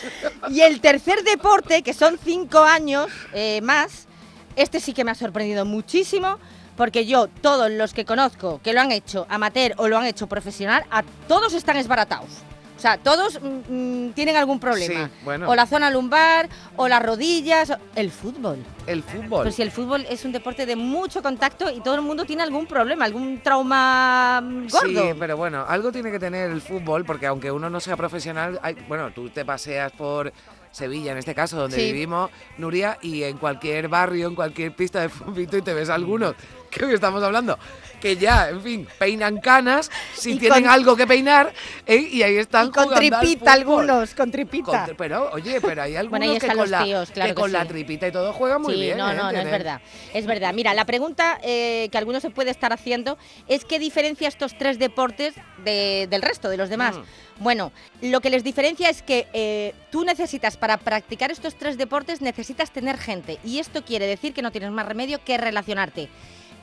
Y 0.50 0.60
el 0.62 0.80
tercer 0.80 1.22
deporte, 1.22 1.84
que 1.84 1.94
son 1.94 2.18
cinco 2.18 2.58
años 2.58 3.06
eh, 3.32 3.60
más, 3.62 4.08
este 4.56 4.80
sí 4.80 4.92
que 4.94 5.04
me 5.04 5.12
ha 5.12 5.14
sorprendido 5.14 5.64
muchísimo, 5.64 6.40
porque 6.76 7.06
yo, 7.06 7.28
todos 7.28 7.70
los 7.70 7.94
que 7.94 8.04
conozco 8.04 8.60
que 8.60 8.72
lo 8.72 8.80
han 8.80 8.90
hecho 8.90 9.24
amateur 9.28 9.72
o 9.76 9.86
lo 9.86 9.98
han 9.98 10.04
hecho 10.04 10.26
profesional, 10.26 10.84
a 10.90 11.04
todos 11.28 11.54
están 11.54 11.76
esbaratados. 11.76 12.30
O 12.78 12.80
sea, 12.80 12.96
todos 12.96 13.40
mm, 13.42 14.06
mm, 14.06 14.12
tienen 14.12 14.36
algún 14.36 14.60
problema. 14.60 15.06
Sí, 15.08 15.12
bueno. 15.24 15.50
O 15.50 15.56
la 15.56 15.66
zona 15.66 15.90
lumbar, 15.90 16.48
o 16.76 16.86
las 16.86 17.02
rodillas, 17.02 17.70
o- 17.70 17.78
el 17.96 18.12
fútbol. 18.12 18.58
El 18.86 19.02
fútbol. 19.02 19.42
Pues 19.42 19.56
si 19.56 19.62
el 19.62 19.72
fútbol 19.72 20.06
es 20.08 20.24
un 20.24 20.30
deporte 20.30 20.64
de 20.64 20.76
mucho 20.76 21.20
contacto 21.20 21.68
y 21.72 21.80
todo 21.80 21.96
el 21.96 22.02
mundo 22.02 22.24
tiene 22.24 22.44
algún 22.44 22.66
problema, 22.66 23.04
algún 23.04 23.40
trauma 23.42 24.40
mm, 24.40 24.68
gordo. 24.68 25.02
Sí, 25.02 25.16
pero 25.18 25.36
bueno, 25.36 25.64
algo 25.68 25.90
tiene 25.90 26.12
que 26.12 26.20
tener 26.20 26.52
el 26.52 26.60
fútbol, 26.60 27.04
porque 27.04 27.26
aunque 27.26 27.50
uno 27.50 27.68
no 27.68 27.80
sea 27.80 27.96
profesional, 27.96 28.60
hay- 28.62 28.76
bueno, 28.86 29.10
tú 29.10 29.28
te 29.28 29.44
paseas 29.44 29.90
por 29.90 30.32
Sevilla, 30.70 31.10
en 31.12 31.18
este 31.18 31.34
caso, 31.34 31.56
donde 31.56 31.78
Sí. 31.78 31.86
vivimos, 31.92 32.30
Nuria, 32.58 32.96
y 33.02 33.24
en 33.24 33.38
cualquier 33.38 33.88
barrio, 33.88 34.28
en 34.28 34.36
cualquier 34.36 34.72
pista 34.72 35.00
de 35.00 35.08
fútbol, 35.08 35.40
y 35.40 35.46
te 35.48 35.74
ves 35.74 35.88
algunos, 35.90 36.34
hoy 36.80 36.94
estamos 36.94 37.22
hablando, 37.24 37.58
que 38.00 38.16
ya, 38.16 38.48
en 38.50 38.62
fin, 38.62 38.88
peinan 38.98 39.38
canas, 39.38 39.90
si 40.14 40.32
Y 40.32 40.38
tienen 40.38 40.62
con- 40.64 40.70
algo 40.72 40.96
que 40.96 41.06
peinar, 41.06 41.52
¿eh? 41.86 41.96
y 41.96 42.22
ahí 42.22 42.36
están 42.36 42.68
Y 42.68 42.70
con 42.70 42.84
jugando 42.84 43.18
tripita 43.18 43.52
algunos, 43.52 44.14
con 44.14 44.30
tripita. 44.30 44.86
Con 44.86 44.96
pero, 44.96 45.30
oye, 45.32 45.60
pero 45.60 45.82
hay 45.82 45.96
algunos 45.96 46.26
Bueno, 46.26 46.40
que 46.40 46.46
con, 46.54 46.70
la, 46.70 46.84
tíos, 46.84 47.10
claro 47.10 47.28
que 47.30 47.34
que 47.34 47.40
con 47.40 47.52
la 47.52 47.64
tripita 47.66 48.06
y 48.08 48.12
todo 48.12 48.32
juegan 48.32 48.62
muy 48.62 48.74
sí, 48.74 48.80
bien. 48.80 48.98
no, 48.98 49.10
¿eh? 49.10 49.14
no, 49.14 49.32
no, 49.32 49.38
es 49.38 49.50
verdad. 49.50 49.80
Es 50.14 50.26
verdad. 50.26 50.52
Mira, 50.54 50.74
la 50.74 50.84
pregunta 50.84 51.38
eh, 51.42 51.88
que 51.90 51.98
alguno 51.98 52.20
se 52.20 52.30
puede 52.30 52.50
estar 52.50 52.72
haciendo 52.72 53.18
es 53.46 53.64
qué 53.64 53.78
diferencia 53.78 54.28
estos 54.28 54.56
tres 54.56 54.78
deportes 54.78 55.34
de- 55.64 56.06
del 56.10 56.22
resto, 56.22 56.48
de 56.48 56.56
los 56.56 56.68
demás. 56.68 56.96
Mm. 56.96 57.02
Bueno, 57.40 57.72
lo 58.02 58.20
que 58.20 58.30
les 58.30 58.42
diferencia 58.42 58.88
es 58.90 59.00
que 59.02 59.28
eh, 59.32 59.72
tú 59.92 60.04
necesitas, 60.04 60.56
para 60.56 60.76
practicar 60.76 61.30
estos 61.30 61.54
tres 61.56 61.78
deportes, 61.78 62.20
necesitas 62.20 62.72
tener 62.72 62.98
gente. 62.98 63.38
Y 63.44 63.60
esto 63.60 63.84
quiere 63.84 64.06
decir 64.06 64.32
que 64.34 64.42
no 64.42 64.50
tienes 64.50 64.70
más 64.72 64.86
remedio 64.86 65.22
que 65.24 65.38
relacionarte. 65.38 66.08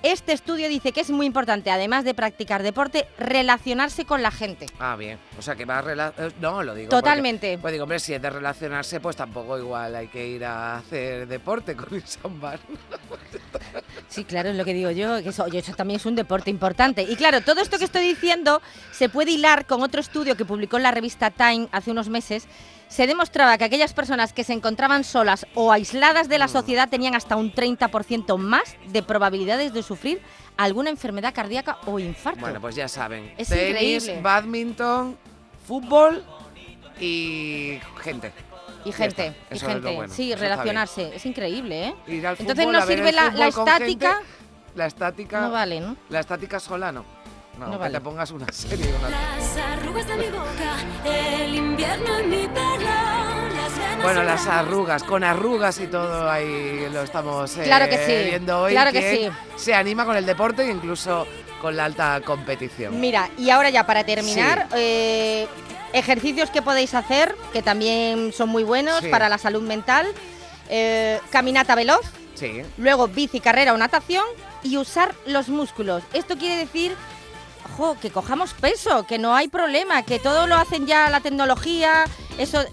Este 0.05 0.33
estudio 0.33 0.69
dice 0.69 0.91
que 0.91 1.01
es 1.01 1.09
muy 1.09 1.25
importante, 1.25 1.71
además 1.71 2.03
de 2.05 2.13
practicar 2.13 2.61
deporte, 2.61 3.07
relacionarse 3.17 4.05
con 4.05 4.21
la 4.21 4.29
gente. 4.29 4.67
Ah, 4.77 4.95
bien. 4.95 5.17
O 5.35 5.41
sea, 5.41 5.55
que 5.55 5.65
va 5.65 5.79
a 5.79 6.13
eh, 6.19 6.31
No, 6.39 6.61
lo 6.61 6.75
digo. 6.75 6.89
porque- 6.91 7.01
Totalmente. 7.01 7.57
Pues 7.57 7.71
digo, 7.71 7.85
hombre, 7.85 7.97
si 7.99 8.13
es 8.13 8.21
de 8.21 8.29
relacionarse, 8.29 8.99
pues 8.99 9.15
tampoco 9.15 9.57
igual 9.57 9.95
hay 9.95 10.07
que 10.07 10.27
ir 10.27 10.45
a 10.45 10.77
hacer 10.77 11.27
deporte 11.27 11.75
con 11.75 11.91
irse 11.95 12.19
a 12.23 12.27
un 12.27 12.39
bar. 12.39 12.59
Sí, 14.07 14.25
claro, 14.25 14.49
es 14.49 14.55
lo 14.55 14.63
que 14.63 14.75
digo 14.75 14.91
yo, 14.91 15.23
que 15.23 15.29
eso, 15.29 15.47
eso 15.47 15.73
también 15.73 15.99
es 15.99 16.05
un 16.05 16.13
deporte 16.15 16.51
importante. 16.51 17.01
Y 17.01 17.15
claro, 17.15 17.41
todo 17.41 17.59
esto 17.61 17.79
que 17.79 17.85
estoy 17.85 18.05
diciendo 18.05 18.61
se 18.91 19.09
puede 19.09 19.31
hilar 19.31 19.65
con 19.65 19.81
otro 19.81 20.01
estudio 20.01 20.37
que 20.37 20.45
publicó 20.45 20.77
en 20.77 20.83
la 20.83 20.91
revista 20.91 21.31
Time 21.31 21.67
hace 21.71 21.89
unos 21.89 22.09
meses. 22.09 22.47
Se 22.87 23.07
demostraba 23.07 23.57
que 23.57 23.65
aquellas 23.65 23.93
personas 23.93 24.31
que 24.31 24.43
se 24.43 24.53
encontraban 24.53 25.03
solas 25.03 25.45
o 25.55 25.71
aisladas 25.71 26.27
Mm. 26.27 26.29
de 26.29 26.37
la 26.39 26.47
sociedad 26.47 26.89
tenían 26.89 27.15
hasta 27.15 27.35
un 27.35 27.51
30% 27.53 28.37
más 28.37 28.75
de 28.87 29.03
probabilidades 29.03 29.73
de 29.73 29.83
sufrir 29.83 30.21
alguna 30.57 30.89
enfermedad 30.89 31.33
cardíaca 31.33 31.77
o 31.85 31.99
infarto. 31.99 32.39
Bueno, 32.41 32.61
pues 32.61 32.75
ya 32.75 32.87
saben. 32.87 33.33
Es 33.37 33.49
Tenis, 33.49 34.03
increíble. 34.03 34.21
badminton, 34.21 35.17
fútbol 35.67 36.23
y 36.99 37.79
gente. 38.01 38.31
y 38.85 38.91
gente, 38.91 39.35
y 39.51 39.55
es 39.55 39.63
gente, 39.63 39.95
bueno, 39.95 40.13
sí, 40.13 40.33
relacionarse, 40.35 41.15
es 41.15 41.25
increíble, 41.25 41.87
¿eh? 41.87 41.95
Ir 42.07 42.27
al 42.27 42.37
Entonces 42.39 42.65
fútbol, 42.65 42.73
no 42.77 42.81
a 42.81 42.85
ver 42.85 42.97
sirve 42.99 43.11
la, 43.11 43.47
estática, 43.47 44.13
gente. 44.17 44.29
La 44.75 44.85
estática. 44.85 45.41
no 45.41 45.51
vale, 45.51 45.79
¿no? 45.81 45.97
La 46.09 46.19
estática 46.19 46.59
sola 46.59 46.91
no. 46.91 47.03
No, 47.59 47.67
No 47.67 47.71
que 47.73 47.77
vale. 47.77 47.93
te 47.93 48.01
pongas 48.01 48.31
una 48.31 48.51
serie. 48.51 48.93
Una... 48.99 49.09
Las 49.09 49.57
arrugas 49.57 50.07
de 50.07 50.15
mi 50.15 50.25
boca, 50.25 50.75
el 51.05 51.55
invierno 51.55 52.17
en 52.19 52.29
mi 52.29 52.47
pelo, 52.47 53.47
las 53.55 54.03
Bueno, 54.03 54.21
en 54.21 54.27
las 54.27 54.45
las- 54.45 54.53
arrugas, 54.53 55.03
con 55.03 55.23
arrugas 55.23 55.79
y 55.79 55.87
todo 55.87 56.29
ahí 56.29 56.87
lo 56.91 57.01
estamos 57.03 57.55
eh, 57.57 57.63
Claro 57.63 57.87
que 57.87 57.97
sí, 58.05 58.29
viendo 58.29 58.61
hoy. 58.61 58.71
claro 58.73 58.91
que 58.91 59.31
Se 59.55 59.73
anima 59.73 60.05
con 60.05 60.17
el 60.17 60.25
deporte 60.25 60.63
e 60.63 60.71
incluso 60.71 61.25
con 61.61 61.75
la 61.77 61.85
alta 61.85 62.21
competición. 62.25 62.99
Mira, 62.99 63.29
y 63.37 63.49
ahora 63.49 63.69
ya 63.69 63.85
para 63.85 64.03
terminar, 64.03 64.67
eh, 64.75 65.47
ejercicios 65.93 66.49
que 66.49 66.61
podéis 66.61 66.93
hacer, 66.93 67.35
que 67.53 67.61
también 67.61 68.33
son 68.33 68.49
muy 68.49 68.63
buenos 68.63 68.99
Sí. 68.99 69.07
para 69.07 69.29
la 69.29 69.37
salud 69.37 69.61
mental. 69.61 70.05
Eh, 70.67 71.19
caminata 71.29 71.73
veloz, 71.75 72.01
Sí. 72.33 72.63
luego 72.77 73.07
bici, 73.07 73.39
carrera 73.39 73.73
o 73.73 73.77
natación 73.77 74.25
y 74.61 74.75
usar 74.77 75.15
los 75.25 75.47
músculos. 75.47 76.03
Esto 76.11 76.37
quiere 76.37 76.57
decir 76.57 76.93
que 77.99 78.09
cojamos 78.09 78.53
peso, 78.53 79.05
que 79.05 79.17
no 79.17 79.35
hay 79.35 79.49
problema, 79.49 80.03
que 80.03 80.17
todo 80.17 80.47
lo 80.47 80.55
hacen 80.55 80.87
ya 80.87 81.09
la 81.09 81.19
tecnología, 81.19 82.05
eso 82.37 82.63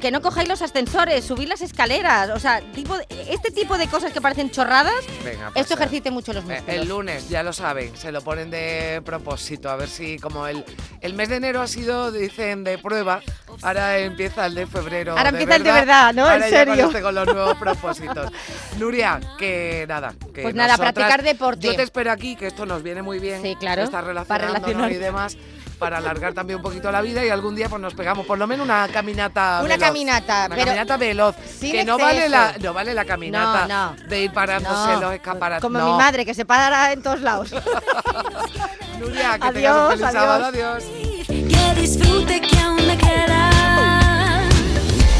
que 0.00 0.10
no 0.10 0.20
cojáis 0.22 0.48
los 0.48 0.62
ascensores, 0.62 1.24
subir 1.24 1.48
las 1.48 1.60
escaleras, 1.60 2.30
o 2.30 2.38
sea, 2.38 2.60
tipo 2.72 2.96
de- 2.96 3.06
este 3.30 3.50
tipo 3.50 3.76
de 3.76 3.86
cosas 3.88 4.12
que 4.12 4.20
parecen 4.20 4.50
chorradas, 4.50 4.94
Venga, 5.24 5.50
esto 5.54 5.74
ejercite 5.74 6.10
mucho 6.10 6.32
los 6.32 6.44
Eh, 6.44 6.46
músculos. 6.46 6.74
El 6.82 6.88
lunes, 6.88 7.28
ya 7.28 7.42
lo 7.42 7.52
saben, 7.52 7.96
se 7.96 8.12
lo 8.12 8.22
ponen 8.22 8.50
de 8.50 9.02
propósito, 9.04 9.68
a 9.70 9.76
ver 9.76 9.88
si 9.88 10.18
como 10.18 10.46
el, 10.46 10.64
el 11.00 11.14
mes 11.14 11.28
de 11.28 11.36
enero 11.36 11.60
ha 11.60 11.66
sido, 11.66 12.12
dicen, 12.12 12.64
de 12.64 12.78
prueba, 12.78 13.20
ahora 13.62 13.98
empieza 13.98 14.46
el 14.46 14.54
de 14.54 14.66
febrero. 14.66 15.16
Ahora 15.16 15.30
empieza 15.30 15.56
el 15.56 15.62
de 15.64 15.72
verdad, 15.72 16.14
¿no? 16.14 16.22
Ahora 16.28 16.46
En 16.46 16.52
ya 16.52 16.64
con 16.64 16.74
serio. 16.74 16.86
este, 16.88 17.02
con 17.02 17.14
los 17.14 17.26
nuevos 17.26 17.56
propósitos. 17.56 18.30
Nuria, 18.78 19.20
que 19.38 19.84
nada. 19.88 20.14
Que 20.32 20.42
Pues 20.42 20.54
nada, 20.54 20.74
nosotras- 20.76 20.92
practicar 20.94 21.22
deporte. 21.24 21.66
Yo 21.66 21.74
te 21.76 21.82
espero 21.82 22.12
aquí, 22.12 22.36
que 22.36 22.46
esto 22.46 22.64
nos 22.66 22.82
viene 22.82 23.02
muy 23.02 23.18
bien. 23.18 23.42
Sí, 23.42 23.56
claro, 23.58 23.84
relacionándonos 23.86 24.62
relacionar. 24.62 24.92
y 24.92 24.96
demás, 24.96 25.36
para 25.78 25.98
alargar 25.98 26.34
también 26.34 26.56
un 26.58 26.62
poquito 26.62 26.90
la 26.90 27.00
vida 27.00 27.24
y 27.24 27.30
algún 27.30 27.54
día 27.54 27.68
pues 27.68 27.80
nos 27.80 27.94
pegamos 27.94 28.26
por 28.26 28.36
lo 28.38 28.46
menos 28.46 28.64
una 28.64 28.88
caminata 28.88 29.60
Una 29.60 29.74
veloz. 29.76 29.78
caminata, 29.88 30.46
Una 30.46 30.54
pero 30.54 30.66
caminata 30.66 30.96
veloz. 30.96 31.36
sin 31.58 31.72
Que 31.72 31.84
no 31.84 31.96
vale, 31.98 32.28
la, 32.28 32.54
no 32.60 32.72
vale 32.74 32.94
la 32.94 33.04
caminata 33.04 33.66
No, 33.66 34.08
de 34.08 34.22
ir 34.22 34.32
parándose 34.32 34.92
No, 34.94 35.00
los 35.00 35.14
escaparates. 35.14 35.62
Como 35.62 35.78
no. 35.78 35.92
mi 35.92 35.98
madre, 35.98 36.24
que 36.24 36.34
se 36.34 36.44
para 36.44 36.92
en 36.92 37.02
todos 37.02 37.20
lados. 37.20 37.52
Nuria, 38.98 39.38
que 39.38 39.46
Adiós, 39.46 39.52
tengas 39.54 39.76
un 39.76 39.88
feliz 39.90 40.02
adiós. 40.04 40.12
sábado. 40.12 40.44
Adiós. 40.46 40.84
Que 41.26 41.80
disfrute 41.80 42.40
que 42.40 42.58
aún 42.58 42.86
me 42.86 42.96
queda 42.96 43.50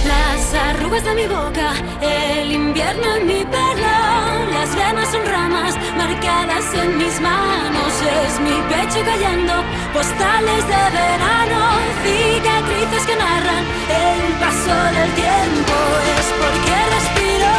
Las 0.07 0.55
arrugas 0.55 1.05
de 1.05 1.15
mi 1.15 1.27
boca, 1.27 1.73
el 2.01 2.53
invierno 2.53 3.17
en 3.17 3.27
mi 3.27 3.45
pelo 3.45 4.51
Las 4.53 4.75
venas 4.75 5.09
son 5.11 5.25
ramas 5.27 5.75
marcadas 5.97 6.75
en 6.75 6.97
mis 6.99 7.21
manos 7.21 7.93
Es 8.25 8.41
mi 8.41 8.61
pecho 8.69 9.05
cayendo, 9.05 9.53
postales 9.99 10.65
de 10.69 10.83
verano 10.97 11.61
Cicatrices 12.05 13.05
que 13.05 13.17
narran 13.17 13.65
el 14.07 14.33
paso 14.39 14.77
del 14.97 15.11
tiempo. 15.25 15.75
Es 16.19 16.27
porque 16.41 16.75
respiro, 16.97 17.51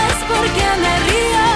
es 0.00 0.16
porque 0.30 0.66
me 0.82 0.92
río 1.06 1.51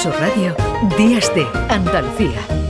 Sur 0.00 0.12
Radio, 0.12 0.54
Días 0.96 1.34
de 1.34 1.44
Andalucía. 1.68 2.67